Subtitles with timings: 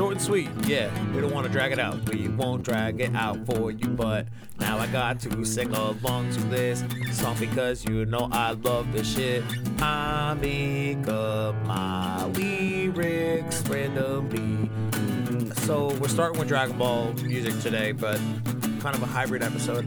[0.00, 0.48] short and sweet.
[0.66, 2.08] Yeah, we don't want to drag it out.
[2.08, 4.26] We won't drag it out for you, but
[4.58, 6.82] now I got to sing along to this
[7.12, 9.44] song because you know I love this shit.
[9.82, 14.70] I make up my lyrics randomly.
[14.70, 18.16] Mm, so we're starting with Dragon Ball music today, but
[18.80, 19.86] kind of a hybrid episode.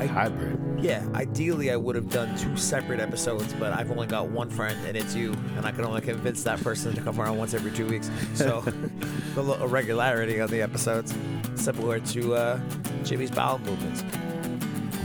[0.00, 0.73] I, Hybrid.
[0.84, 4.78] Yeah, ideally I would have done two separate episodes, but I've only got one friend,
[4.86, 7.70] and it's you, and I can only convince that person to come around once every
[7.70, 8.10] two weeks.
[8.34, 8.62] So
[9.36, 11.14] a little irregularity on the episodes,
[11.54, 12.60] similar to uh,
[13.02, 14.02] Jimmy's bowel movements.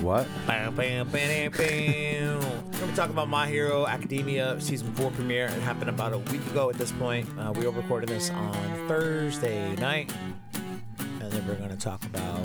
[0.01, 0.27] What?
[0.45, 2.39] Bam, bam, bam, bam.
[2.39, 5.45] We're gonna be talking about My Hero Academia season four premiere.
[5.45, 7.25] It happened about a week ago at this point.
[7.39, 8.53] Uh, we were recording this on
[8.89, 10.11] Thursday night,
[11.21, 12.41] and then we're gonna talk about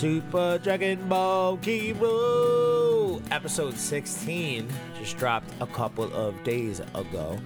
[0.00, 4.66] Super Dragon Ball Hero episode 16.
[4.98, 7.38] Just dropped a couple of days ago,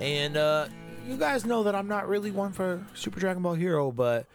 [0.00, 0.66] and uh,
[1.06, 4.26] you guys know that I'm not really one for Super Dragon Ball Hero, but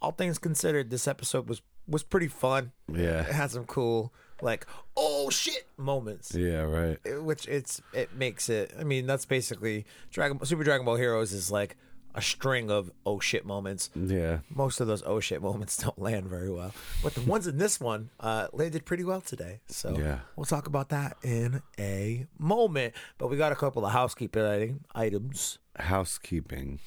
[0.00, 2.72] all things considered, this episode was was pretty fun.
[2.90, 3.20] Yeah.
[3.20, 6.96] It had some cool like oh shit moments Yeah, right.
[7.22, 11.50] Which it's it makes it i mean that's basically dragon super dragon ball heroes is
[11.50, 11.76] like
[12.14, 13.90] a string of oh shit moments.
[13.94, 14.38] Yeah.
[14.50, 16.72] most of those oh shit moments don't land very well.
[17.02, 19.60] But the ones in this one uh landed pretty well today.
[19.68, 20.20] So Yeah.
[20.36, 22.94] we'll talk about that in a moment.
[23.18, 25.58] But we got a couple of housekeeping items.
[25.76, 26.80] Housekeeping.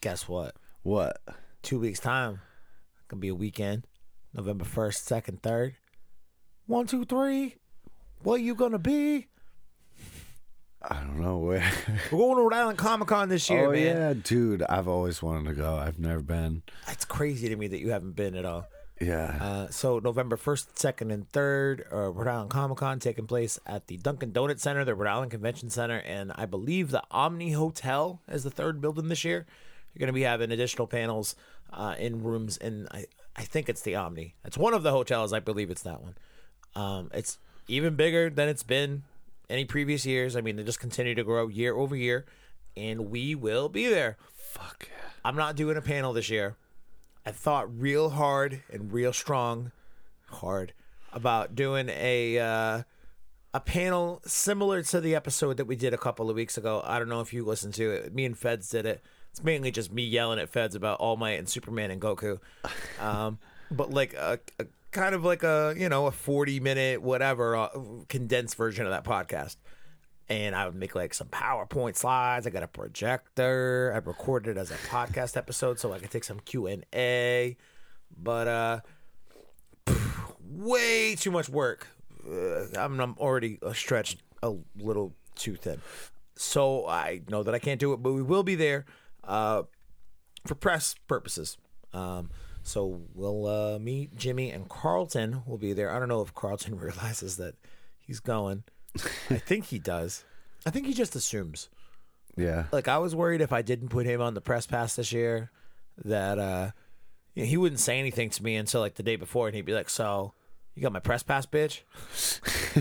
[0.00, 0.54] guess what?
[0.82, 1.20] What?
[1.62, 2.40] two weeks time.
[3.08, 3.86] Gonna be a weekend.
[4.34, 5.74] November 1st 2nd 3rd
[6.66, 7.56] one two three.
[8.22, 9.26] What you gonna be
[10.90, 11.70] I don't know where.
[12.12, 14.62] we're going to rhode island comic-con this year oh man yeah, dude.
[14.62, 15.76] I've always wanted to go.
[15.76, 16.62] I've never been.
[16.88, 18.66] it's crazy to me that you haven't been at all
[19.00, 19.36] Yeah.
[19.40, 23.96] uh, so november 1st 2nd and 3rd uh, rhode island comic-con taking place at the
[23.96, 28.44] dunkin donut center the rhode island convention center and i believe the omni hotel is
[28.44, 29.44] the third building this year
[29.92, 31.34] you're going to be having additional panels
[31.72, 35.32] uh, in rooms in I, I think it's the omni it's one of the hotels
[35.32, 36.14] i believe it's that one
[36.76, 37.38] Um, it's
[37.68, 39.02] even bigger than it's been
[39.52, 40.34] any previous years.
[40.34, 42.24] I mean, they just continue to grow year over year,
[42.76, 44.16] and we will be there.
[44.34, 45.10] Fuck yeah.
[45.24, 46.56] I'm not doing a panel this year.
[47.24, 49.70] I thought real hard and real strong,
[50.26, 50.72] hard
[51.12, 52.82] about doing a uh,
[53.54, 56.82] a panel similar to the episode that we did a couple of weeks ago.
[56.84, 58.14] I don't know if you listened to it.
[58.14, 59.02] Me and Feds did it.
[59.30, 62.40] It's mainly just me yelling at Feds about All Might and Superman and Goku,
[63.00, 63.38] um,
[63.70, 67.68] but like a, a kind of like a you know a 40 minute whatever uh,
[68.08, 69.56] condensed version of that podcast
[70.28, 72.46] and I would make like some PowerPoint slides.
[72.46, 73.92] I got a projector.
[73.94, 77.56] I recorded it as a podcast episode so I could take some Q and A.
[78.16, 78.80] But uh,
[80.40, 81.88] way too much work.
[82.26, 85.82] Uh, I'm, I'm already uh, stretched a little too thin.
[86.36, 88.86] So I know that I can't do it, but we will be there
[89.24, 89.64] uh,
[90.46, 91.58] for press purposes.
[91.92, 92.30] Um,
[92.62, 95.90] so we'll uh, meet Jimmy and Carlton will be there.
[95.90, 97.54] I don't know if Carlton realizes that
[97.98, 98.64] he's going.
[98.96, 98.98] I
[99.38, 100.24] think he does.
[100.64, 101.68] I think he just assumes.
[102.36, 102.64] Yeah.
[102.72, 105.50] Like I was worried if I didn't put him on the press pass this year,
[106.04, 106.70] that uh,
[107.34, 109.66] you know, he wouldn't say anything to me until like the day before, and he'd
[109.66, 110.32] be like, "So,
[110.74, 111.82] you got my press pass, bitch?"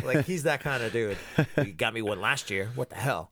[0.06, 1.18] like he's that kind of dude.
[1.58, 2.70] You got me one last year.
[2.76, 3.32] What the hell?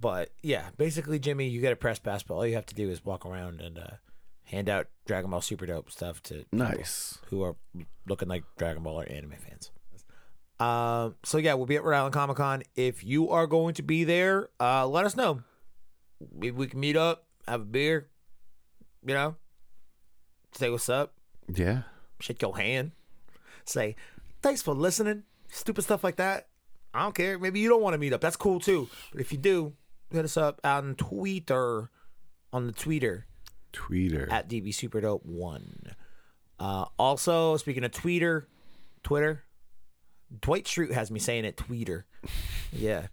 [0.00, 2.90] but yeah, basically, Jimmy, you get a press pass, but all you have to do
[2.90, 3.90] is walk around and uh,
[4.48, 7.18] hand out Dragon Ball Super Dope stuff to Nice.
[7.26, 7.56] who are
[8.06, 9.70] looking like Dragon Ball or anime fans.
[10.60, 12.62] Um, so yeah, we'll be at Rhode Island Comic Con.
[12.74, 15.42] If you are going to be there, uh, let us know.
[16.34, 18.08] Maybe we can meet up, have a beer,
[19.06, 19.36] you know,
[20.52, 21.14] say what's up,
[21.48, 21.82] Yeah.
[22.20, 22.90] shake your hand,
[23.64, 23.94] say
[24.42, 26.48] thanks for listening, stupid stuff like that.
[26.92, 27.38] I don't care.
[27.38, 28.20] Maybe you don't want to meet up.
[28.20, 28.88] That's cool too.
[29.12, 29.74] But if you do,
[30.10, 31.90] hit us up on Twitter,
[32.52, 33.26] on the Twitter
[33.72, 34.30] Tweeter.
[34.30, 35.94] at DB Superdope one.
[36.58, 38.44] Uh, also, speaking of Tweeter,
[39.02, 39.44] Twitter,
[40.40, 42.04] Dwight Schrute has me saying it Tweeter.
[42.70, 43.06] Yeah,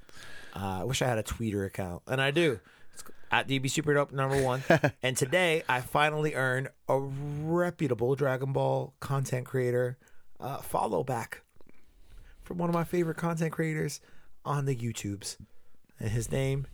[0.53, 2.59] uh, I wish I had a Tweeter account, and I do.
[2.93, 4.63] It's at DB Superdope number one.
[5.01, 9.97] and today, I finally earned a reputable Dragon Ball content creator
[10.41, 11.43] uh, follow back
[12.43, 14.01] from one of my favorite content creators
[14.43, 15.37] on the YouTubes,
[16.01, 16.67] and his name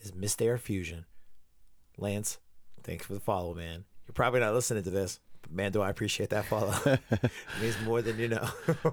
[0.00, 1.06] is Mister Fusion.
[1.96, 2.36] Lance,
[2.86, 3.84] thanks for the follow, man.
[4.06, 6.74] You're probably not listening to this, but man, do I appreciate that follow.
[6.86, 7.30] it
[7.60, 8.48] means more than you know.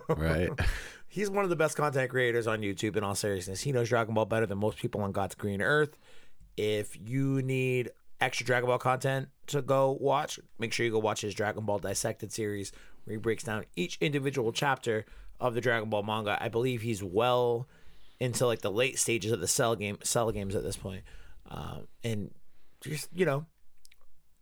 [0.09, 0.49] right.
[1.07, 3.61] He's one of the best content creators on YouTube, in all seriousness.
[3.61, 5.95] He knows Dragon Ball better than most people on God's green earth.
[6.57, 11.21] If you need extra Dragon Ball content to go watch, make sure you go watch
[11.21, 12.71] his Dragon Ball Dissected series,
[13.03, 15.05] where he breaks down each individual chapter
[15.39, 16.35] of the Dragon Ball manga.
[16.41, 17.67] I believe he's well
[18.19, 21.03] into like the late stages of the cell game, cell games at this point.
[21.51, 22.31] Um, and
[22.81, 23.45] just you know,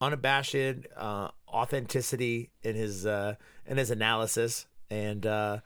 [0.01, 0.55] unabashed
[0.97, 5.59] uh, authenticity in his uh, in his analysis, and uh,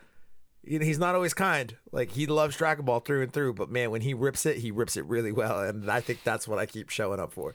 [0.64, 1.76] you know, he's not always kind.
[1.92, 4.72] Like he loves Dragon Ball through and through, but man, when he rips it, he
[4.72, 7.54] rips it really well, and I think that's what I keep showing up for.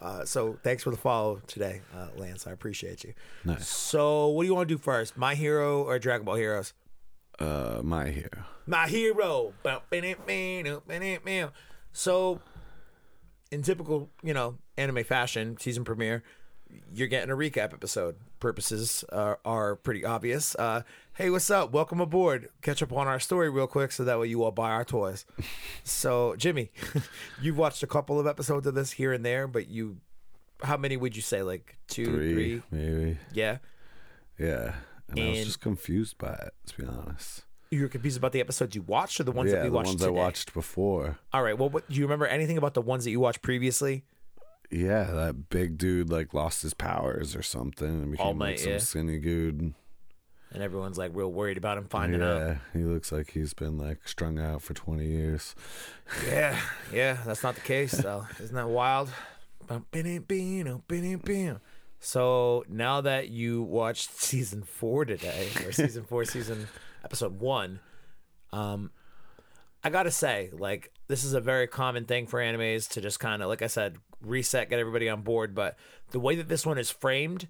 [0.00, 2.48] Uh, so thanks for the follow today, uh, Lance.
[2.48, 3.14] I appreciate you.
[3.44, 3.68] Nice.
[3.68, 6.72] So what do you want to do first, My Hero or Dragon Ball Heroes?
[7.38, 8.44] Uh, my hero.
[8.66, 9.52] My Hero.
[11.92, 12.40] So,
[13.50, 16.22] in typical, you know, anime fashion, season premiere,
[16.92, 18.16] you're getting a recap episode.
[18.40, 20.54] Purposes are, are pretty obvious.
[20.56, 20.82] Uh,
[21.14, 21.72] hey, what's up?
[21.72, 22.48] Welcome aboard.
[22.62, 25.24] Catch up on our story real quick so that way you all buy our toys.
[25.84, 26.70] so, Jimmy,
[27.42, 29.98] you've watched a couple of episodes of this here and there, but you,
[30.62, 31.42] how many would you say?
[31.42, 32.62] Like two, Three, three?
[32.70, 33.18] maybe.
[33.32, 33.58] Yeah.
[34.38, 34.74] Yeah.
[35.10, 37.42] And, I was just confused by it, to be honest.
[37.70, 39.92] You were confused about the episodes you watched or the ones yeah, that we watched
[39.92, 40.04] today.
[40.04, 40.20] the watched ones today?
[40.20, 41.18] I watched before.
[41.32, 41.56] All right.
[41.56, 44.04] Well, what, do you remember anything about the ones that you watched previously?
[44.72, 48.72] Yeah, that big dude like lost his powers or something and became All like some
[48.72, 48.78] yeah.
[48.78, 49.74] skinny dude.
[50.50, 52.38] And everyone's like real worried about him finding out.
[52.40, 55.54] yeah, he looks like he's been like strung out for twenty years.
[56.26, 56.58] Yeah,
[56.92, 58.26] yeah, that's not the case though.
[58.40, 59.10] Isn't that wild?
[62.00, 66.66] So now that you watched season four today, or season four, season
[67.04, 67.78] episode one,
[68.52, 68.90] um,
[69.84, 73.42] I gotta say, like, this is a very common thing for animes to just kind
[73.42, 75.54] of, like I said, reset, get everybody on board.
[75.54, 75.76] But
[76.10, 77.48] the way that this one is framed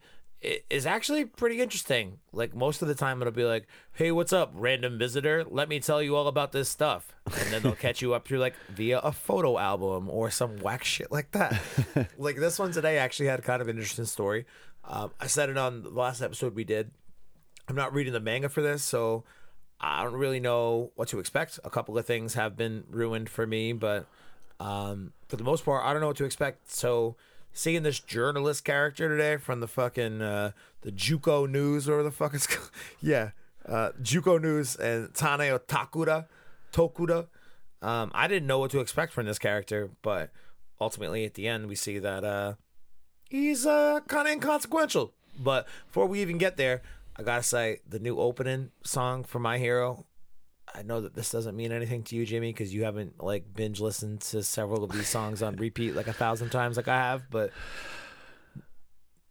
[0.69, 2.19] is actually pretty interesting.
[2.33, 5.45] Like most of the time, it'll be like, "Hey, what's up, random visitor?
[5.49, 8.41] Let me tell you all about this stuff," and then they'll catch you up through
[8.41, 11.63] like via a photo album or some whack shit like that.
[12.19, 14.45] like this one today actually had kind of an interesting story.
[14.83, 16.91] Um, I said it on the last episode we did.
[17.69, 19.23] I'm not reading the manga for this, so
[19.83, 21.59] I don't really know what to expect.
[21.65, 24.07] A couple of things have been ruined for me, but
[24.61, 26.71] um, for the most part, I don't know what to expect.
[26.71, 27.17] So
[27.53, 30.53] seeing this journalist character today from the fucking uh,
[30.83, 32.71] the JUCO News or the fuck it's called.
[33.01, 33.31] yeah,
[33.67, 36.27] uh, JUCO News and Taneo Takura,
[36.73, 37.27] Tokuda.
[37.81, 40.31] Um, I didn't know what to expect from this character, but
[40.81, 42.55] ultimately at the end we see that uh,
[43.29, 45.13] he's uh, kind of inconsequential.
[45.39, 46.83] But before we even get there,
[47.17, 50.07] I gotta say the new opening song for My Hero.
[50.75, 53.81] I know that this doesn't mean anything to you, Jimmy, because you haven't like binge
[53.81, 57.29] listened to several of these songs on repeat like a thousand times, like I have.
[57.31, 57.53] But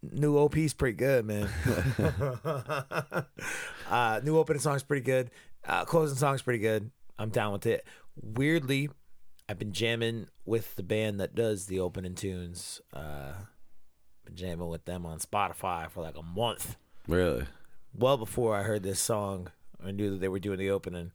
[0.02, 1.48] new OP's pretty good, man.
[3.90, 5.30] uh, new opening song's pretty good.
[5.66, 6.90] Uh, closing song's pretty good.
[7.18, 7.84] I'm down with it.
[8.20, 8.90] Weirdly,
[9.48, 12.80] I've been jamming with the band that does the opening tunes.
[12.92, 13.32] Uh,
[14.24, 16.76] been jamming with them on Spotify for like a month.
[17.08, 17.46] Really?
[17.94, 19.48] Well before I heard this song,
[19.84, 21.12] I knew that they were doing the opening.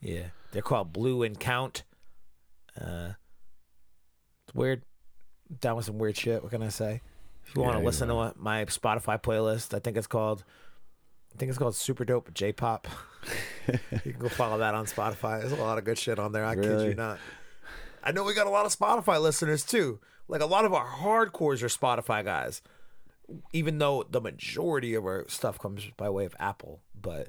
[0.00, 1.84] Yeah, they're called Blue Encount.
[2.78, 3.12] Uh,
[4.46, 4.82] it's weird.
[5.60, 6.42] Down with some weird shit.
[6.42, 7.00] What can I say?
[7.46, 8.30] If you want to listen know.
[8.30, 10.44] to my Spotify playlist, I think it's called.
[11.34, 12.88] I think it's called Super Dope J Pop.
[13.68, 15.40] you can go follow that on Spotify.
[15.40, 16.44] There's a lot of good shit on there.
[16.44, 17.18] I kid you not.
[18.02, 20.00] I know we got a lot of Spotify listeners too.
[20.28, 22.62] Like a lot of our hardcores are Spotify guys,
[23.52, 26.80] even though the majority of our stuff comes by way of Apple.
[27.00, 27.28] But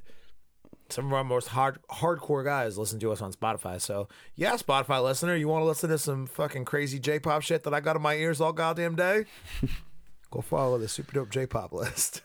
[0.89, 3.79] some of our most hard hardcore guys listen to us on Spotify.
[3.81, 7.73] So yeah, Spotify listener, you want to listen to some fucking crazy J-pop shit that
[7.73, 9.25] I got in my ears all goddamn day?
[10.31, 12.21] Go follow the super dope J-pop list.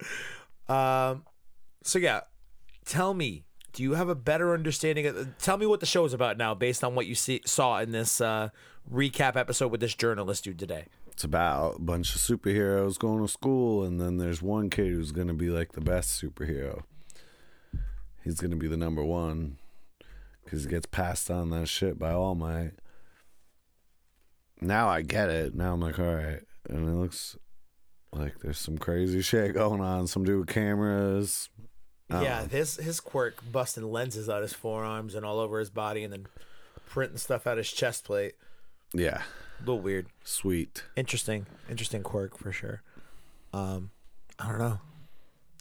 [0.68, 1.24] um,
[1.82, 2.20] so yeah,
[2.84, 5.36] tell me, do you have a better understanding of?
[5.38, 7.90] Tell me what the show is about now, based on what you see saw in
[7.90, 8.50] this uh,
[8.90, 10.86] recap episode with this journalist dude today.
[11.14, 15.12] It's about a bunch of superheroes going to school, and then there's one kid who's
[15.12, 16.82] going to be like the best superhero.
[18.24, 19.58] He's going to be the number one
[20.44, 22.72] because he gets passed on that shit by All Might.
[24.60, 25.54] Now I get it.
[25.54, 26.42] Now I'm like, all right.
[26.68, 27.36] And it looks
[28.12, 30.08] like there's some crazy shit going on.
[30.08, 31.48] Some dude with cameras.
[32.10, 32.48] Yeah, know.
[32.50, 36.26] his his quirk busting lenses out his forearms and all over his body, and then
[36.88, 38.34] printing stuff out his chest plate.
[38.92, 39.22] Yeah.
[39.64, 40.08] A little weird.
[40.22, 40.84] Sweet.
[40.94, 41.46] Interesting.
[41.70, 42.82] Interesting quirk for sure.
[43.54, 43.92] Um,
[44.38, 44.80] I don't know.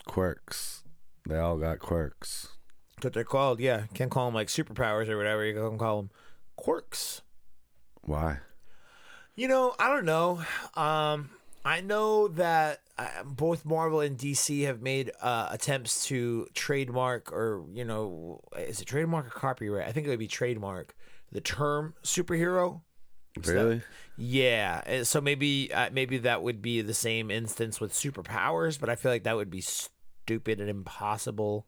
[0.05, 0.83] Quirks.
[1.25, 2.50] They all got quirks.
[2.95, 3.62] That's what they're called.
[3.62, 5.45] Yeah, can't call them like superpowers or whatever.
[5.45, 6.10] You can call them
[6.57, 7.22] quirks.
[8.01, 8.39] Why?
[9.36, 10.43] You know, I don't know.
[10.75, 11.29] Um,
[11.63, 17.63] I know that uh, both Marvel and DC have made uh, attempts to trademark, or
[17.72, 19.88] you know, is it trademark or copyright?
[19.88, 20.93] I think it would be trademark
[21.31, 22.81] the term superhero.
[23.45, 23.81] Really?
[24.15, 28.89] Yeah, uh, so maybe uh, maybe that would be the same instance with superpowers, but
[28.89, 31.65] I feel like that would be stupid and impossible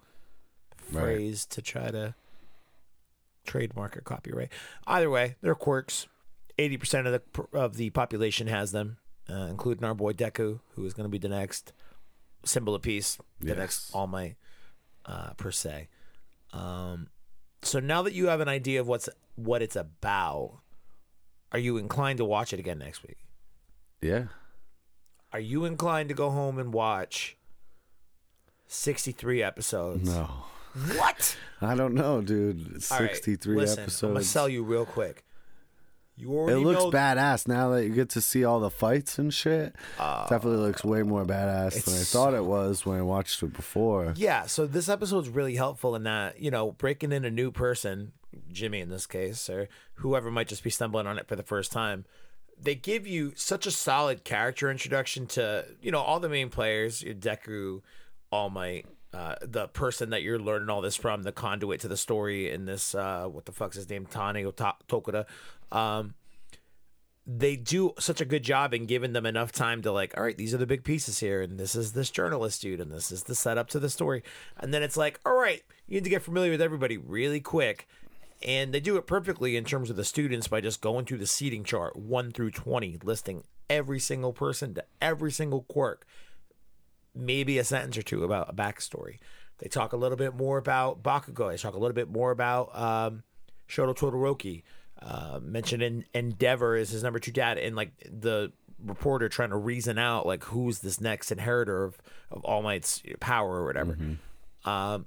[0.91, 1.01] Right.
[1.01, 2.13] phrase to try to
[3.45, 4.49] trademark or copyright.
[4.85, 6.07] Either way, they're quirks.
[6.57, 8.97] Eighty percent of the of the population has them.
[9.27, 11.73] uh, including our boy Deku, who is going to be the next
[12.43, 13.57] symbol of peace, the Yes.
[13.57, 14.35] next All Might,
[15.07, 15.87] uh, per se.
[16.53, 17.07] Um,
[17.63, 20.59] so now that you have an idea of what's what it's about,
[21.55, 23.17] are you inclined to watch it again next week?
[24.01, 24.25] Yeah.
[25.31, 27.37] Are you inclined to go home and watch
[28.67, 30.13] sixty-three episodes?
[30.13, 30.29] No.
[30.97, 31.37] What?
[31.61, 32.83] I don't know, dude.
[32.91, 34.29] All right, 63 listen, I'm gonna episodes.
[34.29, 35.23] sell you real quick.
[36.17, 39.17] You It already looks know badass now that you get to see all the fights
[39.17, 39.73] and shit.
[39.97, 43.41] Uh, Definitely looks way more badass than I it's thought it was when I watched
[43.43, 44.13] it before.
[44.17, 48.11] Yeah, so this episode's really helpful in that, you know, breaking in a new person,
[48.51, 51.71] Jimmy in this case, or whoever might just be stumbling on it for the first
[51.71, 52.05] time.
[52.61, 57.03] They give you such a solid character introduction to, you know, all the main players,
[57.03, 57.81] Deku,
[58.31, 61.97] All Might, uh, the person that you're learning all this from, the conduit to the
[61.97, 65.25] story in this, uh, what the fuck's his name, Tani Tokuda.
[65.71, 66.15] Um,
[67.27, 70.37] they do such a good job in giving them enough time to like all right
[70.37, 73.23] these are the big pieces here and this is this journalist dude and this is
[73.23, 74.21] the setup to the story
[74.57, 77.87] and then it's like all right you need to get familiar with everybody really quick
[78.45, 81.25] and they do it perfectly in terms of the students by just going through the
[81.25, 86.05] seating chart 1 through 20 listing every single person to every single quirk.
[87.15, 89.17] Maybe a sentence or two about a backstory.
[89.57, 91.49] They talk a little bit more about bakugo.
[91.49, 93.23] They talk a little bit more about um,
[93.67, 94.61] shoto todoroki.
[95.01, 98.51] Uh, mentioned in Endeavor is his number two dad, and like the
[98.83, 101.97] reporter trying to reason out like who's this next inheritor of
[102.31, 103.97] of All Might's power or whatever.
[104.65, 105.05] Um,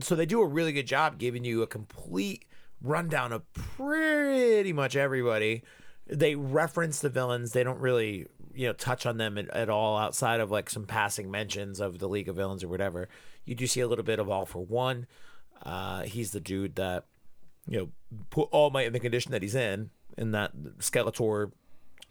[0.00, 2.44] so they do a really good job giving you a complete
[2.82, 5.62] rundown of pretty much everybody.
[6.06, 7.52] They reference the villains.
[7.52, 10.86] They don't really you know touch on them at, at all outside of like some
[10.86, 13.08] passing mentions of the League of Villains or whatever.
[13.44, 15.06] You do see a little bit of All for One.
[15.62, 17.04] Uh, he's the dude that
[17.68, 17.88] you know,
[18.30, 21.52] put All Might in the condition that he's in, and that Skeletor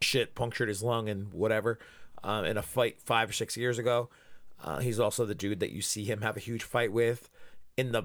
[0.01, 1.79] shit punctured his lung and whatever
[2.23, 4.09] uh, in a fight five or six years ago.
[4.63, 7.29] Uh, he's also the dude that you see him have a huge fight with
[7.77, 8.03] in the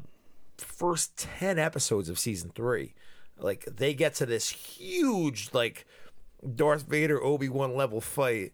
[0.61, 2.95] first 10 episodes of season three.
[3.39, 5.87] Like, they get to this huge, like,
[6.55, 8.53] Darth Vader Obi Wan level fight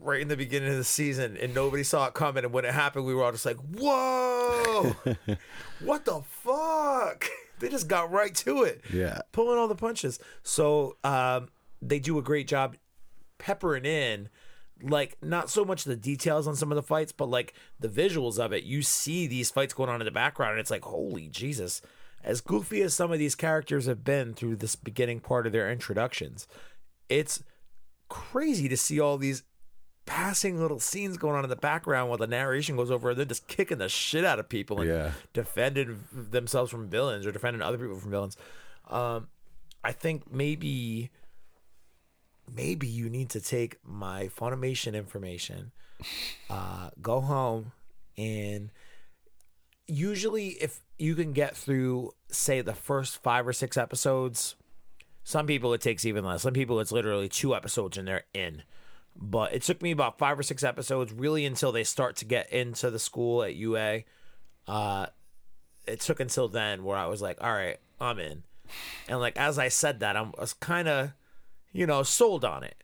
[0.00, 2.44] right in the beginning of the season, and nobody saw it coming.
[2.44, 4.94] And when it happened, we were all just like, whoa,
[5.80, 7.26] what the fuck?
[7.60, 8.82] They just got right to it.
[8.92, 9.22] Yeah.
[9.32, 10.20] Pulling all the punches.
[10.44, 11.48] So um,
[11.82, 12.76] they do a great job
[13.38, 14.28] peppering in
[14.82, 18.38] like not so much the details on some of the fights, but like the visuals
[18.38, 18.64] of it.
[18.64, 21.80] You see these fights going on in the background, and it's like, holy Jesus.
[22.24, 25.70] As goofy as some of these characters have been through this beginning part of their
[25.70, 26.48] introductions,
[27.08, 27.42] it's
[28.08, 29.42] crazy to see all these
[30.04, 33.26] passing little scenes going on in the background while the narration goes over and they're
[33.26, 35.12] just kicking the shit out of people and Yeah.
[35.34, 38.36] defending themselves from villains or defending other people from villains.
[38.88, 39.28] Um,
[39.84, 41.10] I think maybe
[42.54, 45.72] maybe you need to take my Funimation information,
[46.50, 47.72] uh, go home,
[48.16, 48.70] and
[49.86, 54.56] usually if you can get through, say, the first five or six episodes,
[55.24, 56.42] some people it takes even less.
[56.42, 58.62] Some people it's literally two episodes and they're in.
[59.16, 62.52] But it took me about five or six episodes, really, until they start to get
[62.52, 64.02] into the school at UA.
[64.66, 65.06] Uh,
[65.86, 68.44] it took until then where I was like, all right, I'm in.
[69.08, 71.12] And like as I said that, I'm, I was kind of,
[71.72, 72.82] you know, sold on it.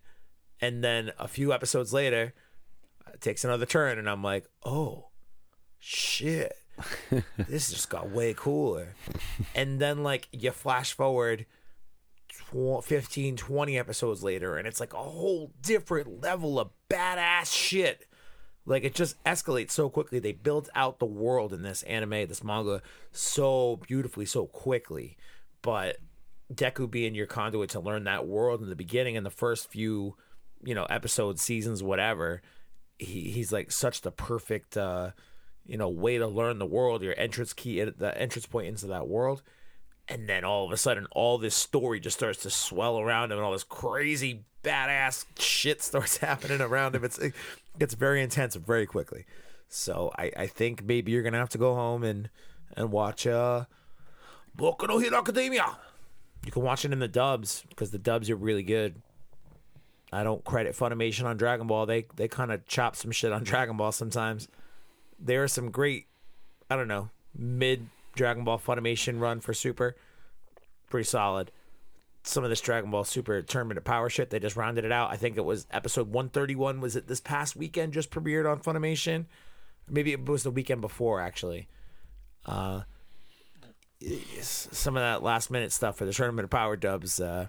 [0.60, 2.32] And then a few episodes later,
[3.12, 5.08] it takes another turn, and I'm like, oh,
[5.78, 6.54] shit,
[7.36, 8.94] this just got way cooler.
[9.54, 11.46] and then like you flash forward.
[12.28, 18.06] tw- 15 20 episodes later and it's like a whole different level of badass shit
[18.66, 22.42] like it just escalates so quickly they build out the world in this anime this
[22.44, 22.80] manga
[23.12, 25.16] so beautifully so quickly
[25.62, 25.98] but
[26.52, 30.16] deku being your conduit to learn that world in the beginning in the first few
[30.62, 32.42] you know episodes seasons whatever
[32.98, 35.10] he, he's like such the perfect uh
[35.66, 39.08] you know way to learn the world your entrance key the entrance point into that
[39.08, 39.42] world.
[40.06, 43.38] And then all of a sudden all this story just starts to swell around him
[43.38, 47.04] and all this crazy badass shit starts happening around him.
[47.04, 47.34] It's it
[47.78, 49.24] gets very intense very quickly.
[49.68, 52.30] So i i think maybe you're gonna have to go home and
[52.76, 53.64] and watch uh
[54.56, 55.76] Boku no Hero Academia.
[56.44, 59.00] You can watch it in the dubs because the dubs are really good.
[60.12, 61.86] I don't credit Funimation on Dragon Ball.
[61.86, 64.48] They they kind of chop some shit on Dragon Ball sometimes.
[65.18, 66.06] There are some great,
[66.70, 69.96] I don't know, mid Dragon Ball Funimation run for Super.
[70.88, 71.50] Pretty solid.
[72.22, 75.10] Some of this Dragon Ball Super Tournament of Power shit, they just rounded it out.
[75.10, 76.80] I think it was episode 131.
[76.80, 79.26] Was it this past weekend just premiered on Funimation?
[79.88, 81.68] Maybe it was the weekend before, actually.
[82.46, 82.82] Uh,
[84.40, 87.49] some of that last minute stuff for the Tournament of Power dubs uh,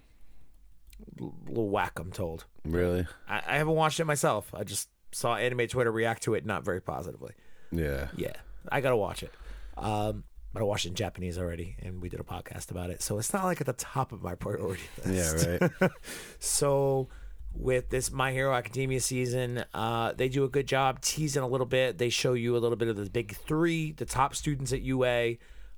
[1.20, 2.46] little whack, I'm told.
[2.64, 3.08] Really?
[3.28, 4.54] I, I haven't watched it myself.
[4.54, 7.34] I just saw anime Twitter react to it not very positively.
[7.72, 8.08] Yeah.
[8.16, 8.34] Yeah,
[8.72, 9.34] I gotta watch it.
[9.78, 13.02] Um, but I watched it in Japanese already, and we did a podcast about it.
[13.02, 15.48] So it's not like at the top of my priority list.
[15.48, 15.92] Yeah, right.
[16.40, 17.10] So
[17.54, 21.66] with this My Hero Academia season, uh, they do a good job teasing a little
[21.66, 21.98] bit.
[21.98, 25.36] They show you a little bit of the big three, the top students at UA,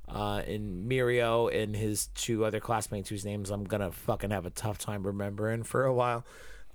[0.08, 4.50] uh, and Mirio and his two other classmates whose names I'm gonna fucking have a
[4.50, 6.26] tough time remembering for a while.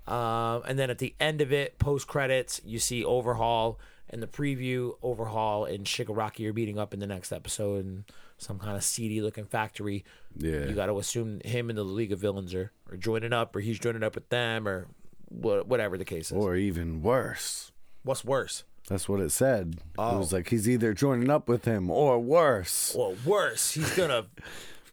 [0.06, 3.78] Um, and then at the end of it, post credits, you see Overhaul
[4.10, 4.94] and the preview.
[5.02, 8.04] Overhaul and Shigaraki are meeting up in the next episode in
[8.36, 10.04] some kind of seedy looking factory.
[10.36, 10.66] Yeah.
[10.66, 13.60] You got to assume him and the League of Villains are, are joining up, or
[13.60, 14.88] he's joining up with them, or
[15.30, 16.36] wha- whatever the case is.
[16.36, 17.70] Or even worse.
[18.02, 18.64] What's worse?
[18.88, 19.74] That's what it said.
[19.76, 20.18] It Oh.
[20.18, 22.94] was like he's either joining up with him or worse.
[22.98, 24.26] Well, worse, he's gonna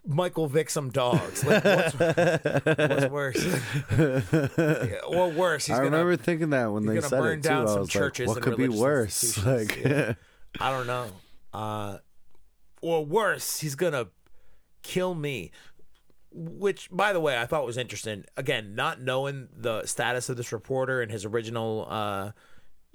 [0.08, 1.44] Michael Vick some dogs.
[1.44, 3.46] Like, what's, what's worse?
[3.98, 5.92] Yeah, or worse, he's I gonna.
[5.98, 7.50] remember thinking that when they gonna said burn it too.
[7.50, 9.44] down some churches like, what and could be worse?
[9.46, 10.14] Like, yeah.
[10.60, 11.08] I don't know.
[11.54, 11.98] Uh,
[12.82, 14.08] or worse, he's gonna
[14.84, 15.52] kill me.
[16.32, 18.24] Which, by the way, I thought was interesting.
[18.38, 22.32] Again, not knowing the status of this reporter and his original, uh,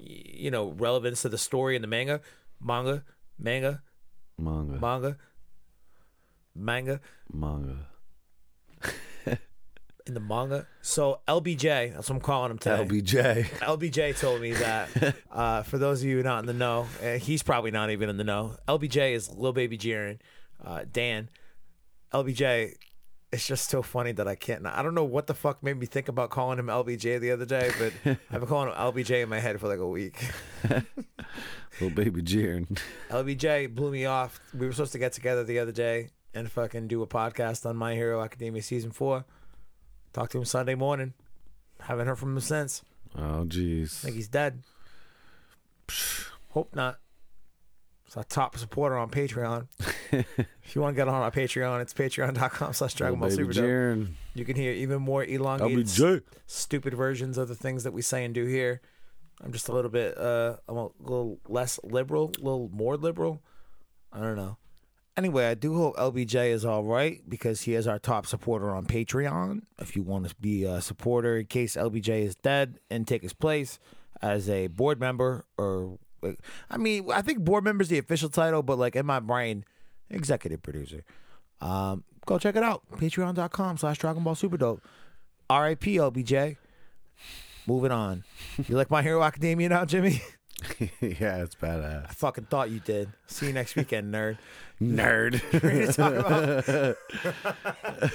[0.06, 2.20] you know, relevance to the story in the manga,
[2.60, 3.04] manga,
[3.38, 3.82] manga,
[4.38, 5.16] manga, manga,
[6.54, 7.00] manga,
[7.32, 7.86] manga.
[10.06, 10.66] in the manga.
[10.82, 12.84] So LBJ, that's what I'm calling him today.
[12.84, 13.44] LBJ.
[13.60, 14.88] LBJ told me that.
[15.34, 18.16] Uh, for those of you not in the know, uh, he's probably not even in
[18.16, 18.54] the know.
[18.68, 20.20] LBJ is Lil Baby Jiren,
[20.64, 21.28] uh, Dan.
[22.12, 22.74] LBJ,
[23.34, 24.64] it's just so funny that I can't.
[24.64, 27.44] I don't know what the fuck made me think about calling him LBJ the other
[27.44, 27.92] day, but
[28.30, 30.16] I've been calling him LBJ in my head for like a week.
[31.80, 32.80] Little baby Jiren.
[33.10, 34.40] LBJ blew me off.
[34.56, 37.76] We were supposed to get together the other day and fucking do a podcast on
[37.76, 39.24] My Hero Academia season four.
[40.12, 41.12] Talked to him Sunday morning.
[41.80, 42.82] Haven't heard from him since.
[43.16, 43.98] Oh, jeez.
[44.00, 44.62] think he's dead.
[46.50, 47.00] Hope not.
[48.14, 49.66] It's our top supporter on Patreon.
[50.12, 53.52] if you want to get on our Patreon, it's patreon.com slash Dragon Ball Super.
[53.52, 54.12] Jiren.
[54.34, 56.22] You can hear even more elongated, LBJ.
[56.46, 58.80] stupid versions of the things that we say and do here.
[59.42, 63.42] I'm just a little bit, uh, I'm a little less liberal, a little more liberal.
[64.12, 64.58] I don't know.
[65.16, 68.86] Anyway, I do hope LBJ is all right because he is our top supporter on
[68.86, 69.62] Patreon.
[69.80, 73.32] If you want to be a supporter in case LBJ is dead and take his
[73.32, 73.80] place
[74.22, 75.98] as a board member, or
[76.70, 79.64] I mean, I think board member is the official title, but like in my brain,
[80.10, 81.02] executive producer.
[81.60, 82.82] Um, go check it out.
[82.92, 84.82] Patreon.com slash Dragon Ball Super Dope.
[85.50, 86.56] RIP LBJ.
[87.66, 88.24] Moving on.
[88.68, 90.20] You like My Hero Academia now, Jimmy?
[91.00, 92.04] yeah, it's badass.
[92.08, 93.08] I fucking thought you did.
[93.26, 94.38] See you next weekend, nerd.
[94.82, 95.40] Nerd.
[95.62, 96.14] Ready to talk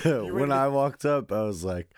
[0.06, 1.90] about- when I walked up, I was like,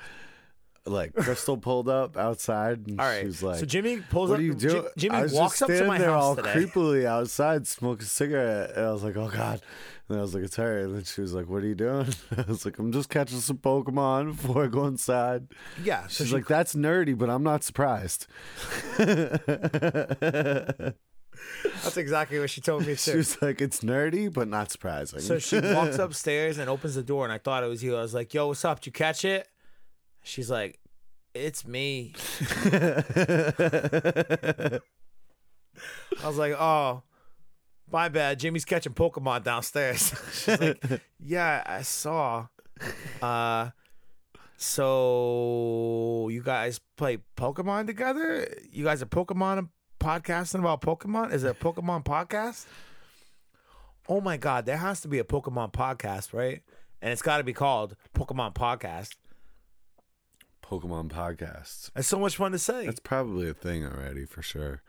[0.85, 3.19] like Crystal pulled up outside, and All right.
[3.21, 4.39] she was like, so Jimmy pulls "What up.
[4.39, 6.53] are you doing?" Jimmy I was walks just up to my there house all today.
[6.53, 9.61] creepily outside, smoking a cigarette, and I was like, "Oh God!"
[10.09, 12.07] And I was like, "It's her." And then she was like, "What are you doing?"
[12.37, 15.47] I was like, "I'm just catching some Pokemon before I go inside."
[15.83, 16.03] Yeah.
[16.07, 18.25] So She's she, like, "That's nerdy, but I'm not surprised."
[21.83, 25.39] that's exactly what she told me She was like, "It's nerdy, but not surprising." So
[25.39, 27.95] she walks upstairs and opens the door, and I thought it was you.
[27.95, 28.79] I was like, "Yo, what's up?
[28.79, 29.47] Did you catch it?"
[30.23, 30.79] She's like,
[31.33, 32.13] "It's me."
[32.63, 33.03] I
[36.23, 37.03] was like, "Oh,
[37.91, 38.39] my bad.
[38.39, 40.83] Jimmy's catching Pokemon downstairs." She's like,
[41.19, 42.47] "Yeah, I saw."
[43.21, 43.69] Uh,
[44.57, 48.47] so you guys play Pokemon together?
[48.71, 51.33] You guys are Pokemon podcasting about Pokemon?
[51.33, 52.65] Is it a Pokemon podcast?
[54.09, 56.61] Oh my god, there has to be a Pokemon podcast, right?
[57.01, 59.15] And it's got to be called Pokemon Podcast.
[60.71, 61.91] Pokemon podcasts.
[61.97, 62.85] It's so much fun to say.
[62.85, 64.81] That's probably a thing already for sure.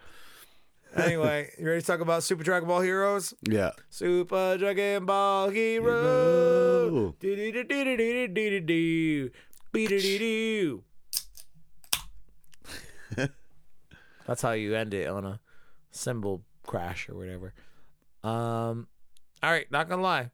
[0.94, 3.34] anyway, you ready to talk about Super Dragon Ball Heroes?
[3.42, 3.72] Yeah.
[3.90, 6.88] Super Dragon Ball Hero.
[6.88, 7.16] Hero.
[7.18, 9.30] Do-do-do-do-do-do-do-do.
[9.72, 10.84] Be-do-do-do.
[14.24, 15.40] That's how you end it on a
[15.90, 17.54] cymbal crash or whatever.
[18.22, 18.86] Um,
[19.42, 20.30] all right, not gonna lie.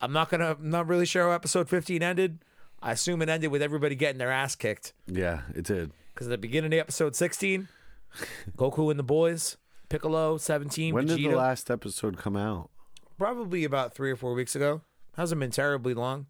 [0.00, 0.56] I'm not gonna.
[0.58, 2.40] I'm not really sure how episode 15 ended.
[2.82, 4.92] I assume it ended with everybody getting their ass kicked.
[5.06, 5.92] Yeah, it did.
[6.12, 7.68] Because at the beginning of episode 16,
[8.56, 9.56] Goku and the boys,
[9.88, 12.70] Piccolo, 17, When Vegeta, did the last episode come out?
[13.18, 14.80] probably about three or four weeks ago.
[15.16, 16.26] Hasn't been terribly long.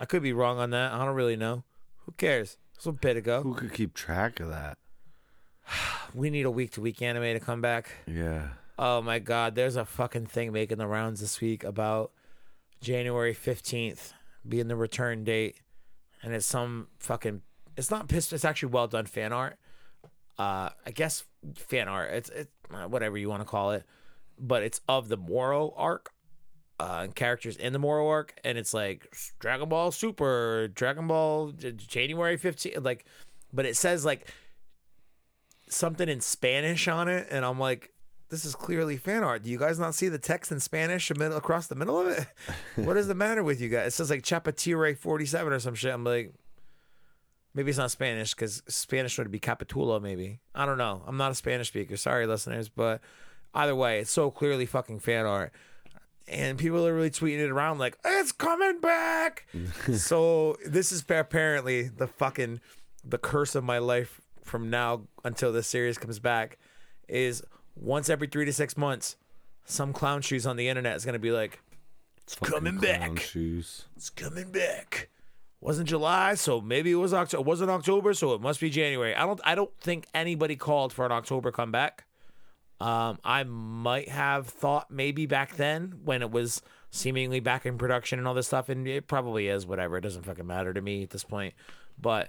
[0.00, 0.92] I could be wrong on that.
[0.92, 1.62] I don't really know.
[2.06, 2.56] Who cares?
[2.74, 3.42] It's a bit ago.
[3.42, 4.78] Who could keep track of that?
[6.14, 7.90] We need a week to week anime to come back.
[8.06, 8.50] Yeah.
[8.78, 12.12] Oh my god, there's a fucking thing making the rounds this week about
[12.80, 14.12] January 15th
[14.48, 15.60] being the return date.
[16.22, 17.42] and it's some fucking.
[17.76, 18.32] It's not pissed.
[18.32, 19.58] It's actually well done fan art.
[20.38, 22.10] Uh, I guess fan art.
[22.12, 23.84] It's it uh, whatever you want to call it,
[24.38, 26.10] but it's of the Moro arc.
[26.80, 29.06] Uh, and characters in the Moro arc, and it's like
[29.38, 33.04] Dragon Ball Super, Dragon Ball January 15th, like,
[33.52, 34.28] but it says like
[35.68, 37.92] something in Spanish on it, and I'm like,
[38.34, 39.44] this is clearly fan art.
[39.44, 42.26] Do you guys not see the text in Spanish across the middle of it?
[42.84, 43.86] what is the matter with you guys?
[43.86, 45.94] It says like Chapatire 47 or some shit.
[45.94, 46.34] I'm like,
[47.54, 50.40] maybe it's not Spanish because Spanish would be Capitula, maybe.
[50.52, 51.02] I don't know.
[51.06, 51.96] I'm not a Spanish speaker.
[51.96, 52.68] Sorry, listeners.
[52.68, 53.00] But
[53.54, 55.52] either way, it's so clearly fucking fan art.
[56.26, 59.46] And people are really tweeting it around like, it's coming back.
[59.94, 62.60] so this is apparently the fucking,
[63.04, 66.58] the curse of my life from now until this series comes back
[67.08, 69.16] is once every three to six months,
[69.64, 71.60] some clown shoes on the internet is going to be like,
[72.22, 73.20] it's coming Clown back.
[73.20, 73.84] Shoes.
[73.96, 75.10] It's coming back.
[75.60, 77.40] Wasn't July, so maybe it was October.
[77.40, 79.14] It wasn't October, so it must be January.
[79.14, 79.40] I don't.
[79.44, 82.04] I don't think anybody called for an October comeback.
[82.80, 86.60] Um, I might have thought maybe back then when it was
[86.90, 89.66] seemingly back in production and all this stuff, and it probably is.
[89.66, 91.54] Whatever, it doesn't fucking matter to me at this point.
[91.98, 92.28] But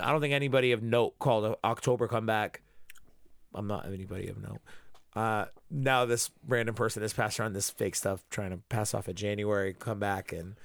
[0.00, 2.62] I don't think anybody of note called an October comeback.
[3.56, 4.60] I'm not anybody of note.
[5.14, 9.08] Uh, now this random person is passing around this fake stuff, trying to pass off
[9.08, 10.56] a January come back, and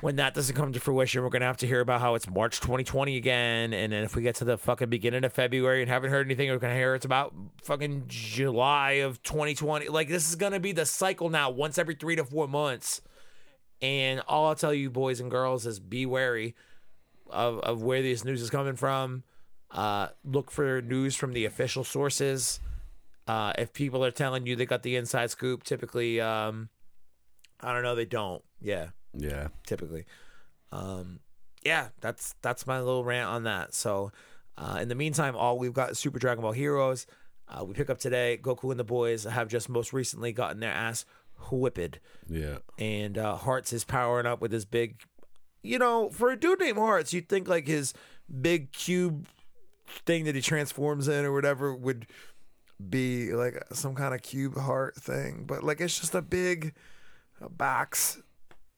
[0.00, 2.60] when that doesn't come to fruition, we're gonna have to hear about how it's March
[2.60, 6.10] 2020 again, and then if we get to the fucking beginning of February and haven't
[6.10, 9.88] heard anything, we're gonna hear it's about fucking July of 2020.
[9.88, 13.00] Like this is gonna be the cycle now, once every three to four months.
[13.80, 16.54] And all I'll tell you, boys and girls, is be wary
[17.30, 19.24] of, of where this news is coming from.
[19.74, 22.60] Uh, look for news from the official sources.
[23.26, 26.68] Uh, if people are telling you they got the inside scoop, typically, um,
[27.60, 28.42] I don't know, they don't.
[28.60, 29.48] Yeah, Yeah.
[29.66, 30.04] typically.
[30.72, 31.20] Um,
[31.64, 33.74] yeah, that's that's my little rant on that.
[33.74, 34.12] So,
[34.56, 37.06] uh, in the meantime, all we've got is Super Dragon Ball Heroes.
[37.48, 38.38] Uh, we pick up today.
[38.40, 41.04] Goku and the boys have just most recently gotten their ass
[41.50, 42.58] whipped Yeah.
[42.78, 45.02] and uh, Hearts is powering up with his big.
[45.62, 47.92] You know, for a dude named Hearts, you'd think like his
[48.40, 49.26] big cube
[50.06, 52.06] thing that he transforms in or whatever would
[52.90, 56.74] be like some kind of cube heart thing, but like it's just a big
[57.42, 58.20] uh, box,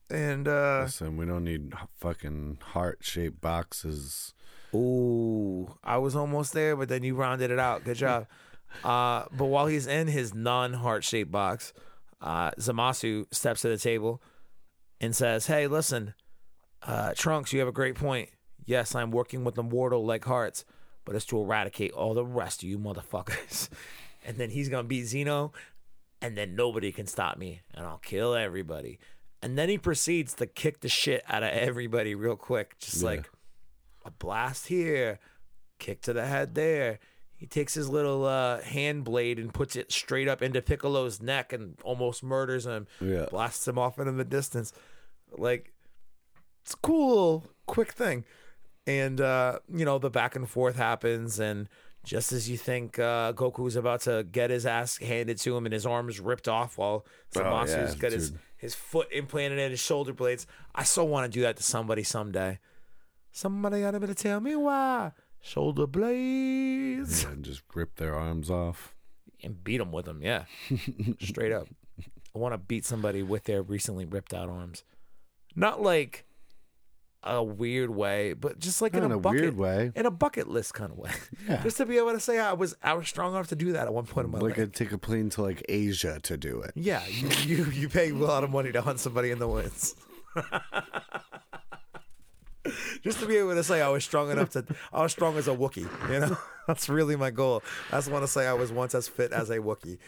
[0.09, 4.33] and uh Listen, we don't need fucking heart shaped boxes.
[4.73, 7.83] Ooh, I was almost there, but then you rounded it out.
[7.83, 8.27] Good job.
[8.83, 11.73] Uh, but while he's in his non-heart shaped box,
[12.21, 14.21] uh, Zamasu steps to the table
[14.99, 16.13] and says, "Hey, listen,
[16.83, 18.29] uh, Trunks, you have a great point.
[18.65, 20.65] Yes, I'm working with immortal like hearts,
[21.07, 23.69] but it's to eradicate all the rest of you motherfuckers.
[24.25, 25.53] and then he's gonna beat Zeno,
[26.21, 28.99] and then nobody can stop me, and I'll kill everybody."
[29.41, 33.07] And then he proceeds to kick the shit out of everybody real quick, just Yeah.
[33.09, 33.29] like
[34.03, 35.19] a blast here,
[35.79, 36.99] kick to the head there.
[37.35, 41.53] He takes his little uh, hand blade and puts it straight up into Piccolo's neck
[41.53, 42.87] and almost murders him.
[42.99, 43.27] Yeah.
[43.29, 44.73] Blasts him off into the distance.
[45.37, 45.71] Like,
[46.63, 48.25] it's cool, quick thing.
[48.87, 51.39] And, uh, you know, the back and forth happens.
[51.39, 51.67] And
[52.05, 55.73] just as you think uh, Goku's about to get his ass handed to him and
[55.73, 58.39] his arms ripped off while Zamasu's Oh, yeah, got his, dude.
[58.55, 62.03] his foot implanted in his shoulder blades, I so want to do that to somebody
[62.03, 62.59] someday.
[63.31, 65.11] Somebody to be to tell me why.
[65.41, 67.23] Shoulder blades.
[67.25, 68.95] And just rip their arms off.
[69.43, 70.45] And beat them with them, yeah.
[71.21, 71.67] Straight up.
[72.35, 74.83] I want to beat somebody with their recently ripped out arms.
[75.55, 76.25] Not like
[77.23, 79.91] a weird way, but just like Not in a, a bucket, weird way.
[79.95, 81.11] In a bucket list kind of way.
[81.47, 81.61] Yeah.
[81.63, 83.87] just to be able to say I was I was strong enough to do that
[83.87, 84.57] at one point in my Like life.
[84.57, 86.71] Like I'd take a plane to like Asia to do it.
[86.75, 89.95] Yeah, you, you you pay a lot of money to hunt somebody in the woods.
[93.01, 95.47] Just to be able to say I was strong enough to, I was strong as
[95.47, 95.87] a Wookie.
[96.11, 97.63] You know, that's really my goal.
[97.91, 99.99] I just want to say I was once as fit as a Wookie.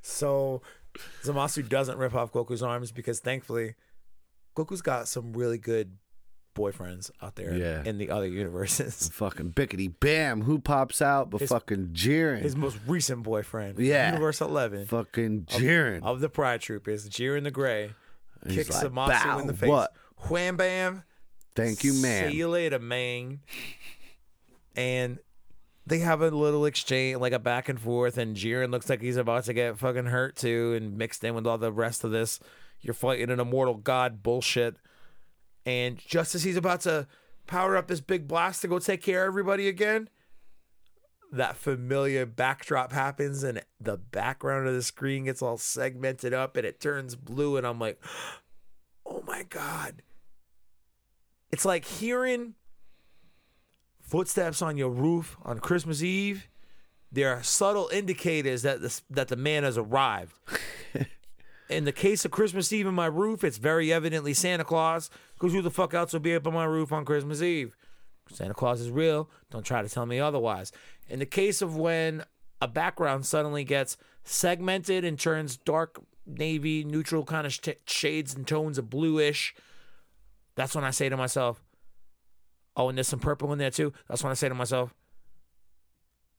[0.00, 0.62] so,
[1.24, 3.74] Zamasu doesn't rip off Goku's arms because thankfully,
[4.56, 5.92] Goku's got some really good
[6.56, 7.82] boyfriends out there Yeah.
[7.84, 9.08] in the other universes.
[9.12, 10.40] Fucking bickety bam.
[10.42, 12.40] Who pops out but fucking Jiren?
[12.40, 14.06] His most recent boyfriend, Yeah.
[14.12, 16.02] Universe Eleven fucking Jiren.
[16.02, 17.92] of the Pride Troopers, Jiren the Gray.
[18.48, 19.68] Kicks like, Zamasu "Bow, in the face.
[19.68, 19.92] what?
[20.28, 21.02] Wham bam.
[21.54, 22.30] Thank you, man.
[22.30, 23.40] See you later, man.
[24.74, 25.18] And
[25.86, 29.16] they have a little exchange, like a back and forth, and Jiren looks like he's
[29.16, 32.40] about to get fucking hurt too, and mixed in with all the rest of this.
[32.80, 34.76] You're fighting an immortal god bullshit.
[35.64, 37.06] And just as he's about to
[37.46, 40.08] power up this big blast to go take care of everybody again,
[41.32, 46.64] that familiar backdrop happens and the background of the screen gets all segmented up and
[46.64, 48.00] it turns blue and I'm like
[49.06, 50.02] oh my god.
[51.50, 52.54] It's like hearing
[54.06, 56.48] footsteps on your roof on Christmas Eve.
[57.10, 60.34] There are subtle indicators that the, that the man has arrived.
[61.68, 65.52] in the case of Christmas Eve on my roof, it's very evidently Santa Claus, because
[65.52, 67.76] who the fuck else will be up on my roof on Christmas Eve?
[68.32, 69.30] Santa Claus is real.
[69.50, 70.72] Don't try to tell me otherwise.
[71.08, 72.24] In the case of when
[72.60, 78.46] a background suddenly gets segmented and turns dark navy, neutral kind of sh- shades and
[78.46, 79.54] tones of bluish,
[80.56, 81.62] that's when I say to myself,
[82.76, 83.92] oh, and there's some purple in there too.
[84.08, 84.94] That's when I say to myself,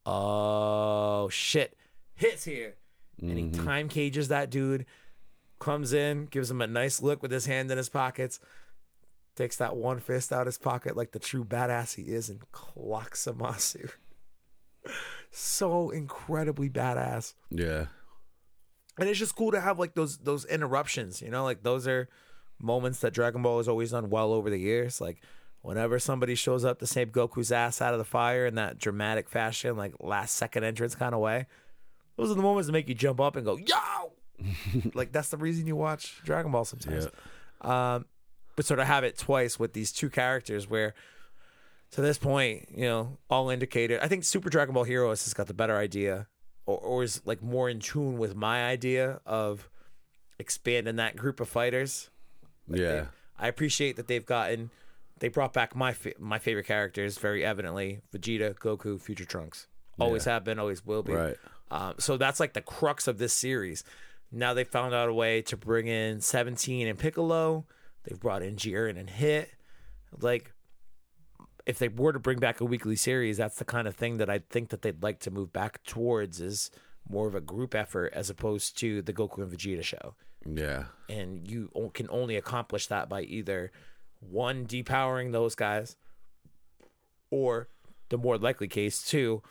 [0.05, 1.77] oh, shit,
[2.15, 2.75] Hit's here.
[3.21, 3.65] And he mm-hmm.
[3.65, 4.85] time cages that dude,
[5.59, 8.39] comes in, gives him a nice look with his hand in his pockets,
[9.35, 12.39] takes that one fist out of his pocket like the true badass he is, and
[12.51, 13.89] clocks Zamasu.
[15.31, 17.87] so incredibly badass Yeah.
[18.97, 22.07] and it's just cool to have like those those interruptions you know like those are
[22.59, 25.21] moments that dragon ball has always done well over the years like
[25.61, 29.29] whenever somebody shows up to save goku's ass out of the fire in that dramatic
[29.29, 31.45] fashion like last second entrance kind of way
[32.15, 34.11] those are the moments that make you jump up and go yo
[34.93, 37.07] like that's the reason you watch dragon ball sometimes
[37.61, 38.05] um
[38.55, 40.93] but sort of have it twice with these two characters where
[41.91, 43.99] to this point, you know, all indicated.
[44.01, 46.27] I think Super Dragon Ball Heroes has got the better idea,
[46.65, 49.69] or, or is like more in tune with my idea of
[50.37, 52.09] expanding that group of fighters.
[52.67, 53.05] Yeah.
[53.39, 54.71] I appreciate that they've gotten,
[55.19, 59.67] they brought back my fa- my favorite characters very evidently: Vegeta, Goku, Future Trunks.
[59.99, 61.13] Always have been, always will be.
[61.13, 61.37] Right.
[61.71, 63.83] Um, so that's like the crux of this series.
[64.31, 67.65] Now they found out a way to bring in 17 and Piccolo.
[68.03, 69.49] They've brought in Jiren and Hit.
[70.21, 70.53] Like,
[71.65, 74.29] if they were to bring back a weekly series, that's the kind of thing that
[74.29, 76.71] I think that they'd like to move back towards is
[77.09, 80.15] more of a group effort as opposed to the Goku and Vegeta show.
[80.45, 80.85] Yeah.
[81.09, 83.71] And you can only accomplish that by either
[84.19, 85.95] one depowering those guys,
[87.29, 87.67] or
[88.09, 89.41] the more likely case, two,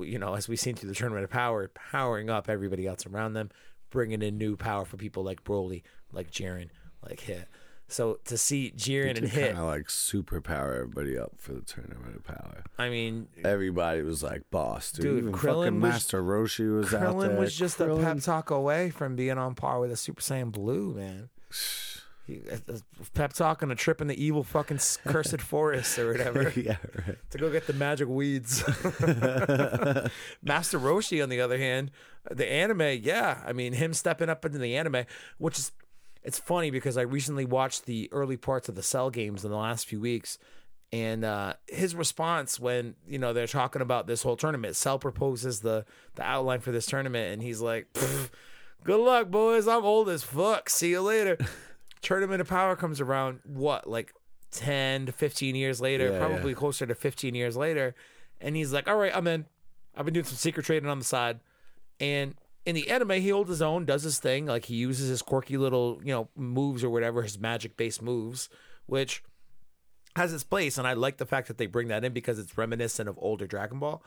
[0.00, 3.34] you know, as we've seen through the tournament of power, powering up everybody else around
[3.34, 3.50] them,
[3.90, 5.82] bringing in new power for people like Broly,
[6.12, 6.68] like Jiren,
[7.02, 7.46] like Hit.
[7.88, 12.16] So to see Jiren and Hit, Kind of like superpower everybody up for the tournament
[12.16, 12.64] of power.
[12.76, 15.02] I mean, Everybody was like boss, dude.
[15.04, 17.38] Dude, Even Krillin fucking was- Master Roshi was out Krillin there.
[17.38, 20.50] was just a Krillin- pep talk away from being on par with a Super Saiyan
[20.50, 21.28] Blue, man.
[22.28, 25.98] A, a uh, uh, pep talk on a trip in the evil fucking cursed forest
[25.98, 27.16] or whatever yeah, right.
[27.30, 28.64] to go get the magic weeds.
[30.42, 31.90] Master Roshi, on the other hand,
[32.30, 35.04] uh, the anime, yeah, I mean him stepping up into the anime,
[35.38, 35.72] which is
[36.22, 39.56] it's funny because I recently watched the early parts of the Cell games in the
[39.56, 40.38] last few weeks,
[40.92, 45.60] and uh, his response when you know they're talking about this whole tournament, Cell proposes
[45.60, 45.84] the
[46.16, 47.86] the outline for this tournament, and he's like,
[48.82, 49.68] "Good luck, boys.
[49.68, 50.68] I'm old as fuck.
[50.68, 51.38] See you later."
[52.06, 53.40] Tournament of Power comes around.
[53.44, 54.12] What like.
[54.52, 57.94] 10 to 15 years later, Yeah, probably closer to 15 years later.
[58.40, 59.44] And he's like, all right, I'm in.
[59.94, 61.40] I've been doing some secret trading on the side.
[62.00, 64.46] And in the anime, he holds his own, does his thing.
[64.46, 68.48] Like he uses his quirky little, you know, moves or whatever, his magic based moves,
[68.86, 69.22] which
[70.14, 70.78] has its place.
[70.78, 73.46] And I like the fact that they bring that in because it's reminiscent of older
[73.46, 74.02] Dragon Ball.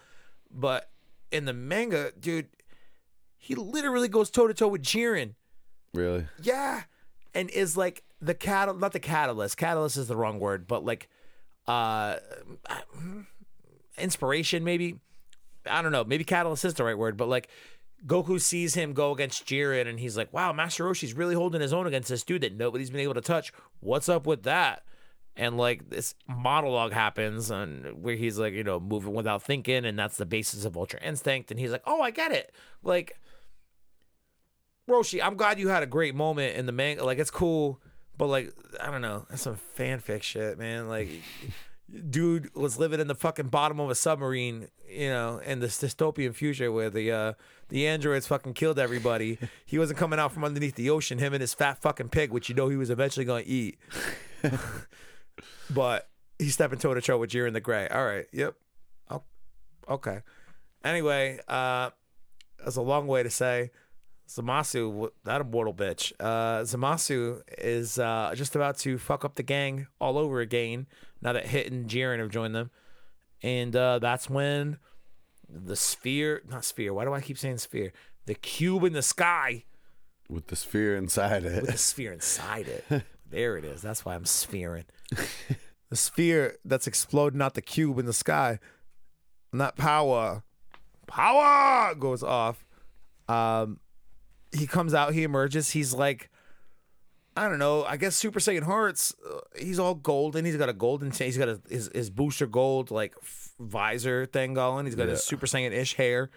[0.49, 0.89] But
[1.31, 2.47] in the manga, dude,
[3.37, 5.35] he literally goes toe to toe with Jiren.
[5.93, 6.25] Really?
[6.41, 6.83] Yeah.
[7.33, 9.57] And is like the cat not the catalyst.
[9.57, 11.09] Catalyst is the wrong word, but like
[11.67, 12.17] uh
[13.97, 14.99] inspiration maybe.
[15.69, 16.03] I don't know.
[16.03, 17.49] Maybe catalyst is the right word, but like
[18.05, 21.73] Goku sees him go against Jiren and he's like, "Wow, Master Roshi's really holding his
[21.73, 23.51] own against this dude that nobody's been able to touch.
[23.81, 24.83] What's up with that?"
[25.35, 29.97] And like this monologue happens and where he's like, you know, moving without thinking and
[29.99, 33.17] that's the basis of Ultra Instinct and he's like, "Oh, I get it." Like
[34.89, 37.05] Roshi, I'm glad you had a great moment in the manga.
[37.05, 37.79] Like it's cool,
[38.17, 40.87] but like I don't know, that's some fanfic shit, man.
[40.87, 41.09] Like,
[42.09, 46.35] dude was living in the fucking bottom of a submarine, you know, in this dystopian
[46.35, 47.33] future where the uh
[47.69, 49.37] the androids fucking killed everybody.
[49.65, 51.19] he wasn't coming out from underneath the ocean.
[51.19, 53.77] Him and his fat fucking pig, which you know he was eventually gonna eat.
[55.69, 57.87] but he's stepping toe to toe with Jiren the Gray.
[57.87, 58.55] All right, yep,
[59.09, 59.23] oh,
[59.87, 60.21] okay.
[60.83, 61.89] Anyway, uh,
[62.63, 63.71] that's a long way to say.
[64.29, 66.13] Zamasu, that immortal bitch.
[66.19, 70.85] Uh, Zamasu is uh, just about to fuck up the gang all over again
[71.21, 72.69] now that Hit and Jiren have joined them.
[73.41, 74.77] And uh, that's when
[75.49, 77.91] the sphere, not sphere, why do I keep saying sphere?
[78.27, 79.63] The cube in the sky
[80.29, 81.61] With the sphere inside it.
[81.63, 83.03] with the sphere inside it.
[83.27, 83.81] There it is.
[83.81, 84.85] That's why I'm sphering.
[85.89, 88.59] the sphere that's exploding out the cube in the sky.
[89.51, 90.43] And that power,
[91.07, 92.63] power goes off.
[93.27, 93.79] Um,
[94.51, 95.71] he comes out, he emerges.
[95.71, 96.29] He's like
[97.39, 97.85] I don't know.
[97.85, 99.15] I guess Super Saiyan Hearts.
[99.25, 100.43] Uh, he's all golden.
[100.43, 101.09] He's got a golden.
[101.09, 101.27] Chain.
[101.27, 104.85] He's got a, his his booster gold like f- visor thing going.
[104.85, 106.31] He's got his Super Saiyan ish hair,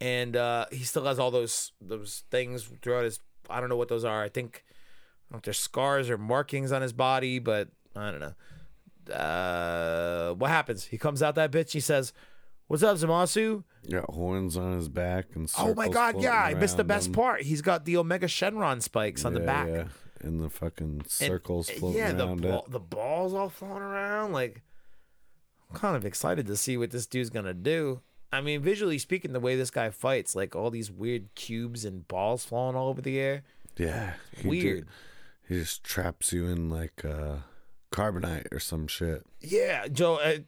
[0.00, 3.20] and uh, he still has all those those things throughout his.
[3.50, 4.22] I don't know what those are.
[4.22, 8.10] I think I don't know if they're scars or markings on his body, but I
[8.10, 9.14] don't know.
[9.14, 10.84] Uh, what happens?
[10.84, 11.72] He comes out that bitch.
[11.72, 12.14] He says,
[12.66, 15.64] "What's up, Zamasu?" Got horns on his back and stuff.
[15.68, 17.12] Oh my circles god, yeah, I floating missed the around best him.
[17.14, 17.42] part.
[17.42, 19.68] He's got the Omega Shenron spikes on the Yeah, back.
[19.68, 19.84] yeah.
[20.20, 22.70] And the fucking And- circles floating yeah, the around ball, it.
[22.72, 24.32] the balls all floating around.
[24.32, 24.62] Like,
[25.70, 28.00] I'm kind of excited to see what this dude's gonna do.
[28.32, 32.08] I mean, visually speaking, the way this guy fights, like all these weird cubes and
[32.08, 33.44] balls flying all over the air,
[33.76, 34.14] Yeah.
[34.36, 34.88] he ju- weird.
[35.48, 37.36] he just traps you in like uh,
[37.96, 39.24] carbonite or some shit.
[39.40, 40.16] Yeah, Joe.
[40.16, 40.38] Uh,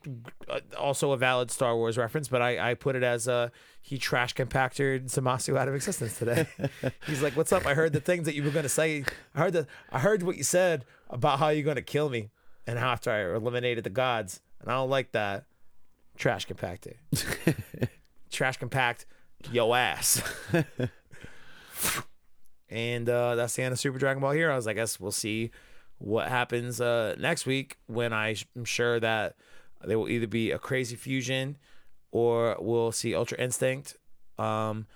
[0.49, 3.49] uh, also a valid Star Wars reference, but I, I put it as uh,
[3.81, 6.47] he trash compacted Zamasu out of existence today.
[7.07, 7.67] He's like, "What's up?
[7.67, 9.05] I heard the things that you were gonna say.
[9.35, 12.29] I heard the I heard what you said about how you're gonna kill me,
[12.67, 15.45] and how after I eliminated the gods, and I don't like that.
[16.19, 16.97] Trash compacted.
[18.31, 19.07] trash compact
[19.51, 20.23] yo ass."
[22.69, 24.67] and uh, that's the end of Super Dragon Ball Heroes.
[24.67, 25.51] I guess we'll see
[25.99, 29.37] what happens uh, next week when I'm sure that
[29.85, 31.57] there will either be a crazy fusion
[32.11, 33.97] or we'll see Ultra Instinct.
[34.39, 34.87] Um,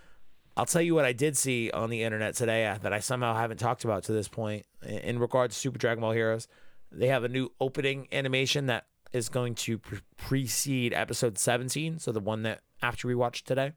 [0.56, 3.34] I'll tell you what I did see on the internet today uh, that I somehow
[3.34, 6.46] haven't talked about to this point in- regards to Super Dragon Ball Heroes.
[6.90, 12.12] They have a new opening animation that is going to pre- precede episode 17, so
[12.12, 13.72] the one that after we watched today.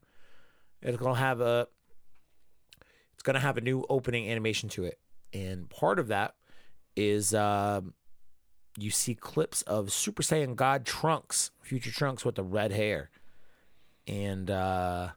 [0.82, 1.66] It's going to have a
[3.14, 4.98] it's going to have a new opening animation to it.
[5.32, 6.34] And part of that
[6.96, 7.82] is uh,
[8.78, 13.10] you see clips of Super Saiyan God Trunks, future Trunks with the red hair.
[14.08, 15.10] And uh,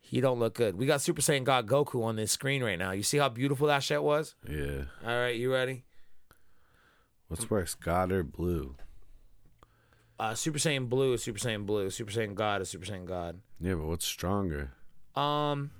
[0.00, 0.76] he don't look good.
[0.76, 2.92] We got Super Saiyan God Goku on this screen right now.
[2.92, 4.34] You see how beautiful that shit was?
[4.48, 4.84] Yeah.
[5.06, 5.84] All right, you ready?
[7.28, 8.76] What's worse, God or blue?
[10.18, 11.90] Uh, Super Saiyan Blue is Super Saiyan Blue.
[11.90, 13.40] Super Saiyan God is Super Saiyan God.
[13.60, 14.72] Yeah, but what's stronger?
[15.14, 15.70] Um,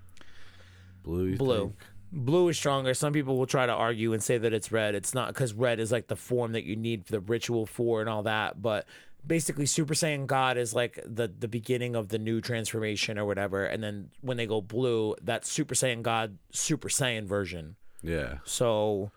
[1.03, 1.25] Blue.
[1.27, 1.59] You blue.
[1.59, 1.77] think?
[2.11, 2.95] Blue is stronger.
[2.95, 4.95] Some people will try to argue and say that it's red.
[4.95, 8.01] It's not because red is like the form that you need for the ritual for
[8.01, 8.63] and all that.
[8.63, 8.87] But
[9.27, 13.65] basically, Super Saiyan God is like the the beginning of the new transformation or whatever.
[13.65, 17.77] And then when they go blue, that's Super Saiyan God Super Saiyan version.
[18.03, 18.39] Yeah.
[18.45, 19.11] So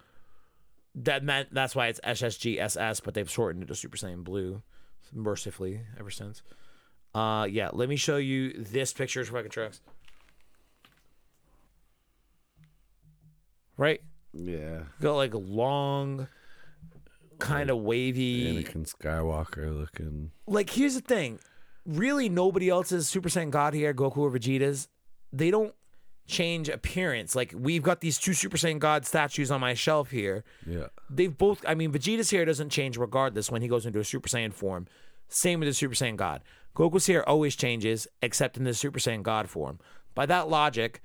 [0.95, 4.61] that meant that's why it's SSGSS, but they've shortened it to Super Saiyan Blue,
[5.13, 6.41] mercifully ever since.
[7.13, 7.69] Uh, yeah.
[7.71, 9.81] Let me show you this picture of fucking Trunks.
[13.81, 14.83] Right, Yeah.
[14.99, 16.27] got like a long,
[17.39, 18.63] kind of wavy.
[18.63, 20.29] Anakin Skywalker looking.
[20.45, 21.39] Like here's the thing,
[21.87, 24.87] really nobody else's Super Saiyan God here, Goku or Vegeta's.
[25.33, 25.73] They don't
[26.27, 27.35] change appearance.
[27.35, 30.43] Like we've got these two Super Saiyan God statues on my shelf here.
[30.67, 30.87] Yeah.
[31.09, 34.29] they've both I mean Vegeta's hair doesn't change regardless when he goes into a Super
[34.29, 34.85] Saiyan form.
[35.27, 36.43] Same with the Super Saiyan God.
[36.75, 39.79] Goku's hair always changes except in the Super Saiyan God form.
[40.13, 41.01] By that logic,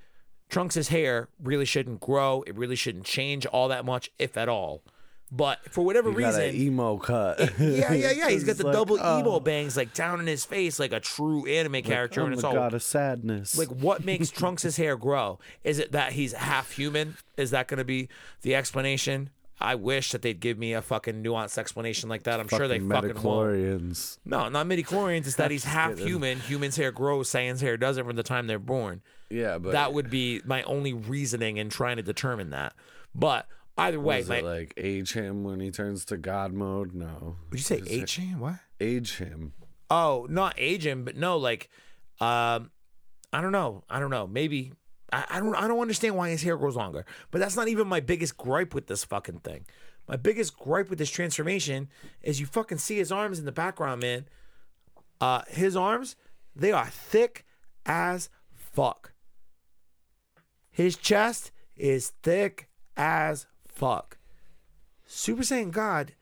[0.49, 2.43] Trunks' hair really shouldn't grow.
[2.47, 4.81] It really shouldn't change all that much, if at all.
[5.29, 7.39] But for whatever He got reason, an emo cut.
[7.59, 10.45] yeah, yeah, yeah, he's got the like, double oh, emo bangs like down in his
[10.45, 13.57] face, like a true anime character, I'm and it's the all god of sadness.
[13.57, 15.37] like what makes Trunks' hair grow?
[15.65, 17.17] Is it that he's half human?
[17.35, 18.07] Is that going to be
[18.41, 19.31] the explanation?
[19.59, 22.39] I wish that they'd give me a fucking nuanced explanation like that.
[22.39, 24.17] I'm sure they fucking won't.
[24.23, 25.25] No, not midichlorians.
[25.25, 26.39] It's that he's half human.
[26.41, 27.29] Humans' hair grows.
[27.29, 29.01] Saiyan's hair doesn't from the time they're born.
[29.29, 32.73] Yeah, but That would be my only reasoning in trying to determine that.
[33.15, 36.93] But either way, my, like age him when he turns to God mode?
[36.93, 37.37] No.
[37.49, 38.39] would you say age him?
[38.39, 38.55] What?
[38.79, 39.53] Age him.
[39.89, 41.69] Oh, not age him, but no, like,
[42.19, 42.69] um,
[43.33, 43.83] I don't know.
[43.89, 44.27] I don't know.
[44.27, 44.73] Maybe
[45.11, 45.55] I, I don't.
[45.55, 47.05] I don't understand why his hair grows longer.
[47.31, 49.65] But that's not even my biggest gripe with this fucking thing.
[50.07, 51.89] My biggest gripe with this transformation
[52.21, 54.25] is you fucking see his arms in the background, man.
[55.19, 56.15] Uh, his arms,
[56.55, 57.45] they are thick
[57.85, 59.13] as fuck.
[60.69, 64.17] His chest is thick as fuck.
[65.05, 66.13] Super Saiyan God,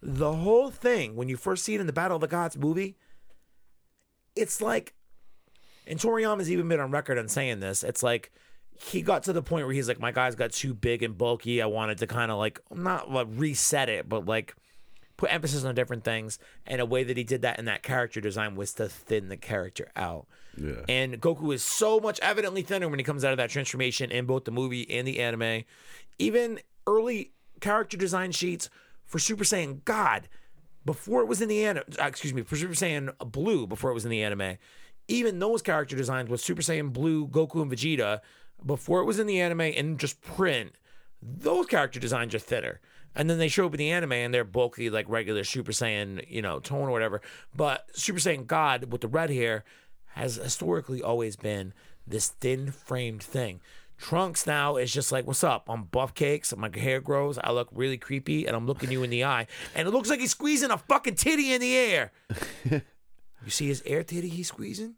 [0.00, 2.96] the whole thing, when you first see it in the Battle of the Gods movie,
[4.34, 4.94] it's like,
[5.88, 8.30] and Toriyama's even been on record on saying this, it's like
[8.78, 11.60] he got to the point where he's like, my guys got too big and bulky.
[11.60, 14.54] I wanted to kind of like, not like reset it, but like
[15.16, 16.38] put emphasis on different things.
[16.66, 19.36] And a way that he did that in that character design was to thin the
[19.36, 20.26] character out.
[20.56, 20.82] Yeah.
[20.88, 24.26] And Goku is so much evidently thinner when he comes out of that transformation in
[24.26, 25.64] both the movie and the anime.
[26.18, 28.70] Even early character design sheets
[29.04, 30.28] for Super Saiyan God
[30.84, 33.94] before it was in the anime, uh, excuse me, for Super Saiyan Blue before it
[33.94, 34.56] was in the anime.
[35.08, 38.20] Even those character designs with Super Saiyan Blue, Goku, and Vegeta
[38.64, 40.72] before it was in the anime and just print,
[41.22, 42.80] those character designs are thinner.
[43.14, 46.24] And then they show up in the anime and they're bulky like regular Super Saiyan,
[46.28, 47.20] you know, tone or whatever.
[47.54, 49.64] But Super Saiyan God with the red hair
[50.14, 51.72] has historically always been
[52.06, 53.60] this thin framed thing.
[53.96, 55.68] Trunks now is just like, what's up?
[55.68, 59.10] I'm buff cakes, my hair grows, I look really creepy, and I'm looking you in
[59.10, 62.12] the eye, and it looks like he's squeezing a fucking titty in the air.
[63.44, 64.94] you see his air titty he's squeezing?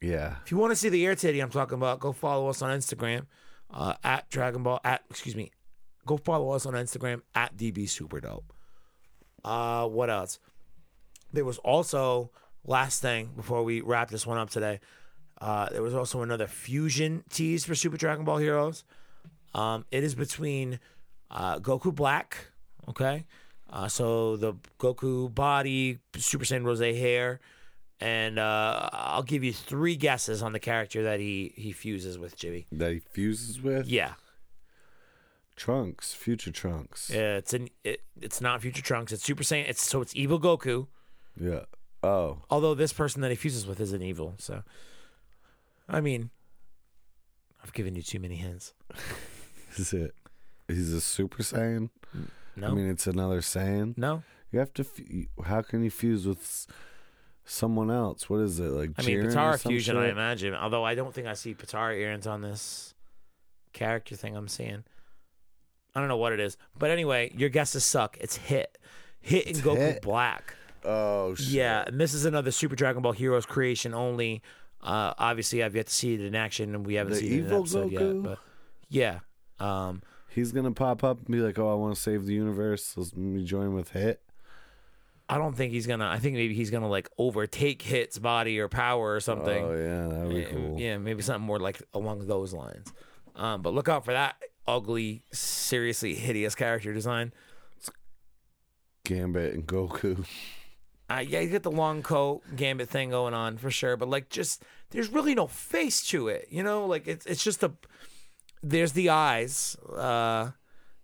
[0.00, 0.36] Yeah.
[0.44, 2.76] If you want to see the air titty I'm talking about, go follow us on
[2.76, 3.26] Instagram
[3.72, 5.50] uh, at Dragon Ball at excuse me,
[6.06, 8.52] go follow us on Instagram at DB Super Dope.
[9.44, 10.38] Uh, what else?
[11.32, 12.30] There was also
[12.64, 14.80] last thing before we wrap this one up today.
[15.40, 18.84] Uh, there was also another fusion tease for Super Dragon Ball Heroes.
[19.54, 20.80] Um, it is between
[21.30, 22.36] uh, Goku Black,
[22.88, 23.24] okay,
[23.70, 27.40] uh, so the Goku body, Super Saiyan Rose hair,
[28.04, 32.36] and uh, I'll give you three guesses on the character that he he fuses with,
[32.36, 32.66] Jimmy.
[32.70, 33.86] That he fuses with?
[33.88, 34.12] Yeah,
[35.56, 37.10] Trunks, future Trunks.
[37.10, 39.10] Yeah, it's an it, it's not Future Trunks.
[39.12, 39.68] It's Super Saiyan.
[39.68, 40.88] It's so it's evil Goku.
[41.40, 41.62] Yeah.
[42.02, 42.42] Oh.
[42.50, 44.62] Although this person that he fuses with isn't evil, so
[45.88, 46.30] I mean,
[47.62, 48.74] I've given you too many hints.
[49.76, 50.14] Is it?
[50.68, 51.88] He's a Super Saiyan?
[52.56, 53.96] No, I mean, it's another Saiyan.
[53.96, 54.22] no.
[54.52, 54.82] You have to.
[54.82, 56.68] F- how can you fuse with
[57.44, 58.28] someone else?
[58.30, 58.90] What is it like?
[58.98, 60.54] I mean, Potara fusion, I imagine.
[60.54, 62.94] Although I don't think I see Potara earrings on this
[63.72, 64.84] character thing I'm seeing.
[65.94, 68.16] I don't know what it is, but anyway, your guesses suck.
[68.20, 68.78] It's Hit,
[69.20, 70.02] Hit and Goku Hit?
[70.02, 70.54] Black.
[70.84, 71.46] Oh shit.
[71.48, 74.42] Yeah, and this is another Super Dragon Ball Heroes creation only.
[74.82, 77.38] Uh, obviously, I've yet to see it in action, and we haven't The seen it
[77.38, 78.14] in evil episode Goku?
[78.14, 78.22] yet.
[78.22, 78.38] But
[78.88, 79.18] yeah,
[79.60, 82.96] um, He's gonna pop up and be like, "Oh, I want to save the universe.
[82.96, 84.20] Let me join with Hit."
[85.28, 86.06] I don't think he's gonna.
[86.06, 89.64] I think maybe he's gonna like overtake Hit's body or power or something.
[89.64, 90.78] Oh yeah, that'd be cool.
[90.78, 92.92] Yeah, maybe something more like along those lines.
[93.34, 97.32] Um, but look out for that ugly, seriously hideous character design.
[99.04, 100.24] Gambit and Goku.
[101.10, 104.30] Uh, yeah, you get the long coat gambit thing going on for sure, but like
[104.30, 106.86] just there's really no face to it, you know.
[106.86, 107.72] Like it's it's just a
[108.62, 109.76] there's the eyes.
[109.94, 110.52] Uh,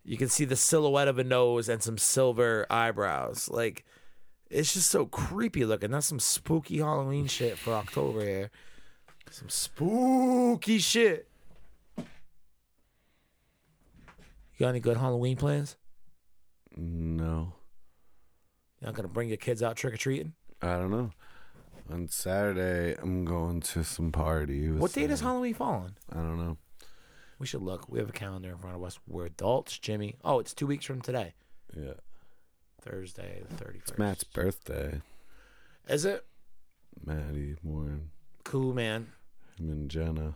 [0.05, 3.51] you can see the silhouette of a nose and some silver eyebrows.
[3.51, 3.85] Like
[4.51, 5.91] it's just so creepy looking.
[5.93, 8.51] That's some spooky Halloween shit for October here.
[9.31, 11.29] Some spooky shit.
[11.97, 12.05] You
[14.59, 15.77] got any good Halloween plans?
[16.77, 17.53] No,
[18.81, 20.35] You not gonna bring your kids out trick or treating?
[20.63, 21.11] I don't know.
[21.91, 24.71] On Saturday, I'm going to some party.
[24.71, 25.97] What date is some- Halloween falling?
[26.11, 26.57] I don't know.
[27.39, 27.89] We should look.
[27.89, 28.99] We have a calendar in front of us.
[29.09, 30.17] We're adults, Jimmy.
[30.23, 31.35] Oh, it's two weeks from today,
[31.77, 31.95] Yeah,
[32.81, 33.97] Thursday, the thirty it's.
[33.99, 35.01] Matt's birthday.
[35.89, 36.25] Is it
[37.05, 38.11] Maddie, Warren,
[38.45, 39.09] cool, man?
[39.59, 40.35] him and Jenna.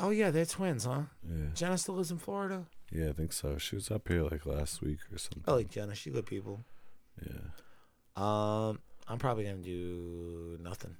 [0.00, 1.02] Oh yeah, they're twins, huh?
[1.28, 2.64] Yeah, Jenna still lives in Florida.
[2.92, 3.58] yeah, I think so.
[3.58, 5.42] She was up here like last week or something.
[5.46, 5.94] I like Jenna.
[5.94, 6.64] She good people.
[7.20, 7.50] Yeah,
[8.16, 10.96] Um, I'm probably gonna do nothing.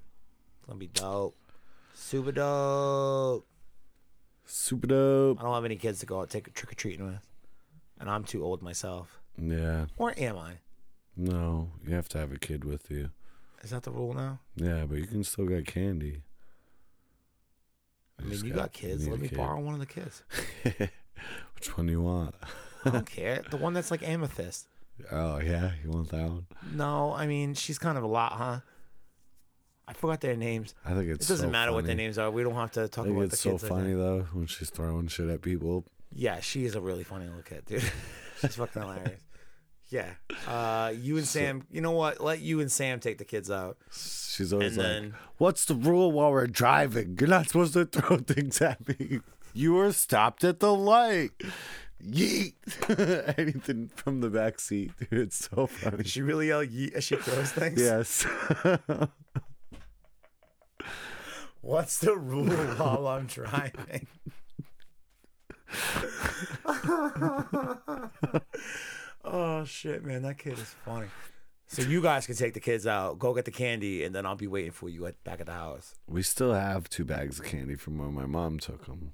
[0.57, 1.35] It's gonna be dope.
[1.93, 3.47] Super dope.
[4.45, 5.39] super dope.
[5.39, 7.25] I don't have any kids to go out and take trick or treating with,
[7.99, 9.18] and I'm too old myself.
[9.41, 10.53] Yeah, Or am I?
[11.15, 13.09] no, you have to have a kid with you.
[13.63, 14.39] Is that the rule now?
[14.55, 16.21] Yeah, but you can still get candy.
[18.19, 19.07] I mean, you got- got kids.
[19.07, 19.37] Let me kid.
[19.37, 20.23] borrow one of the kids.
[20.63, 22.35] Which one do you want?
[22.85, 23.43] I don't care.
[23.49, 24.67] The one that's like amethyst.
[25.11, 26.45] Oh yeah, you want that one?
[26.73, 28.59] No, I mean she's kind of a lot, huh?
[29.87, 30.75] I forgot their names.
[30.85, 31.25] I think it's.
[31.25, 32.29] It doesn't so matter what their names are.
[32.29, 33.63] We don't have to I talk think about it's the so kids.
[33.63, 35.85] like funny though when she's throwing shit at people.
[36.13, 37.83] Yeah, she is a really funny little kid, dude.
[38.41, 39.21] she's fucking hilarious.
[39.89, 40.11] Yeah.
[40.47, 41.63] Uh, you and Sam.
[41.71, 42.21] You know what?
[42.21, 43.77] Let you and Sam take the kids out.
[43.91, 47.17] She's always And like, then- "What's the rule while we're driving?
[47.19, 49.19] You're not supposed to throw things at me.
[49.53, 51.31] You were stopped at the light.
[52.01, 52.53] Yeet!
[53.37, 55.19] Anything from the back seat, dude.
[55.19, 55.97] It's so funny.
[55.97, 57.81] Did she really yell yeet as she throws things?
[57.81, 58.25] Yes.
[61.61, 64.07] What's the rule while I'm driving?
[69.23, 71.07] Oh shit, man, that kid is funny.
[71.67, 74.35] So you guys can take the kids out, go get the candy, and then I'll
[74.35, 75.93] be waiting for you at, back at the house.
[76.07, 79.13] we still have two bags of candy from when my mom took them.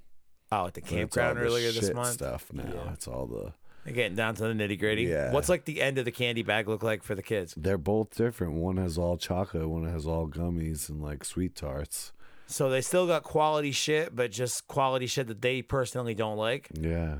[0.52, 2.14] Oh, at the campground earlier this month.
[2.14, 2.64] Stuff now.
[2.64, 2.94] Yeah.
[2.94, 3.54] It's all the.
[3.84, 5.04] They're getting down to the nitty gritty.
[5.04, 5.32] Yeah.
[5.34, 7.54] What's like the end of the candy bag look like for the kids?
[7.58, 8.54] They're both different.
[8.54, 9.68] One has all chocolate.
[9.68, 12.14] One has all gummies and like sweet tarts.
[12.48, 16.70] So they still got quality shit, but just quality shit that they personally don't like.
[16.74, 17.18] Yeah.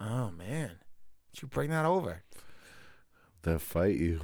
[0.00, 0.72] Oh man,
[1.40, 2.22] you bring that over?
[3.42, 4.20] They'll fight you.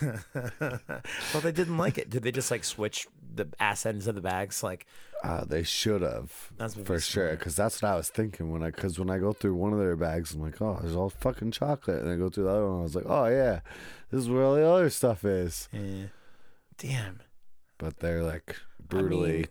[0.32, 2.08] well, they didn't like it.
[2.10, 4.62] Did they just like switch the ass ends of the bags.
[4.62, 4.86] Like
[5.24, 7.30] Uh, they should have That's for sure.
[7.32, 9.78] Because that's what I was thinking when I because when I go through one of
[9.78, 12.68] their bags, I'm like, oh, there's all fucking chocolate, and I go through the other
[12.70, 13.60] one, I was like, oh yeah,
[14.10, 15.68] this is where all the other stuff is.
[15.72, 16.06] eh.
[16.78, 17.20] damn,
[17.78, 19.46] But they're like brutally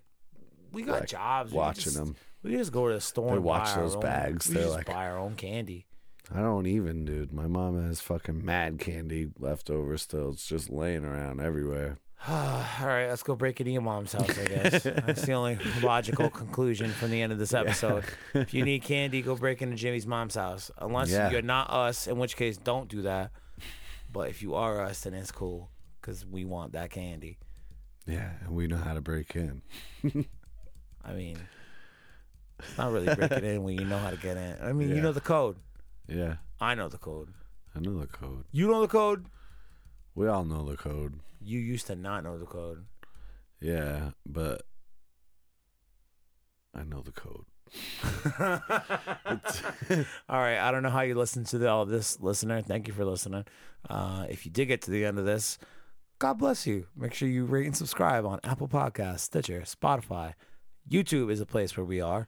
[0.71, 1.51] we got Like, jobs.
[1.51, 2.15] We watching just- them.
[2.43, 4.47] We just go to the store They and watch buy our those own- bags.
[4.47, 5.87] We They're just like- buy our own candy.
[6.33, 7.31] I don't even, dude.
[7.31, 10.31] My mom has fucking mad candy left over still.
[10.31, 11.99] It's just laying around everywhere.
[12.27, 14.37] All right, let's go break into your mom's house.
[14.37, 18.05] I guess that's the only logical conclusion from the end of this episode.
[18.33, 20.71] If you need candy, go break into Jimmy's mom's house.
[20.79, 21.29] Unless Yeah.
[21.29, 23.31] you're not us, in which case, don't do that.
[24.11, 25.69] But if you are us, then it's cool
[26.01, 27.37] because we want that candy.
[28.07, 29.61] Yeah, and we know how to break in.
[31.03, 31.37] I mean,
[32.59, 34.57] it's not really breaking in when you know how to get in.
[34.61, 35.57] I mean, you know the code.
[36.07, 37.33] Yeah, I know the code.
[37.75, 38.45] I know the code.
[38.51, 39.25] You know the code.
[40.13, 41.19] We all know the code.
[41.41, 42.85] You used to not know the code.
[43.59, 44.63] Yeah, but
[46.73, 47.45] I know the code.
[50.29, 52.61] All right, I don't know how you listen to the, all this, listener.
[52.61, 53.45] Thank you for listening.
[53.89, 55.57] Uh, if you did get to the end of this,
[56.19, 56.87] God bless you.
[56.95, 60.33] Make sure you rate and subscribe on Apple Podcasts, Stitcher, Spotify.
[60.89, 62.27] YouTube is a place where we are.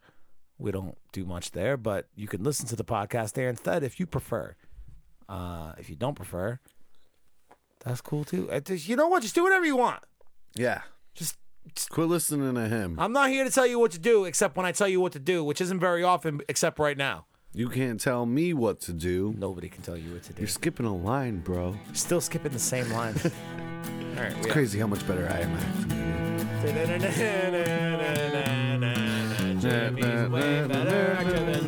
[0.59, 3.99] We don't do much there, but you can listen to the podcast there instead if
[3.99, 4.55] you prefer.
[5.29, 6.59] Uh, if you don't prefer,
[7.83, 8.49] that's cool too.
[8.51, 9.21] Uh, just- You know what?
[9.21, 10.01] Just do whatever you want.
[10.55, 10.81] Yeah.
[11.15, 11.37] Just
[11.89, 12.95] Quit listening to him.
[12.97, 15.11] I'm not here to tell you what to do, except when I tell you what
[15.11, 17.25] to do, which isn't very often, except right now.
[17.53, 19.33] You can't tell me what to do.
[19.37, 20.41] Nobody can tell you what to do.
[20.43, 21.75] You're skipping a line, bro.
[21.93, 23.15] Still skipping the same line.
[24.17, 25.87] All right, It's crazy how much better I am acting.
[26.75, 28.26] than you.
[29.69, 31.17] Jimmy's way better.
[31.19, 31.66] Actor than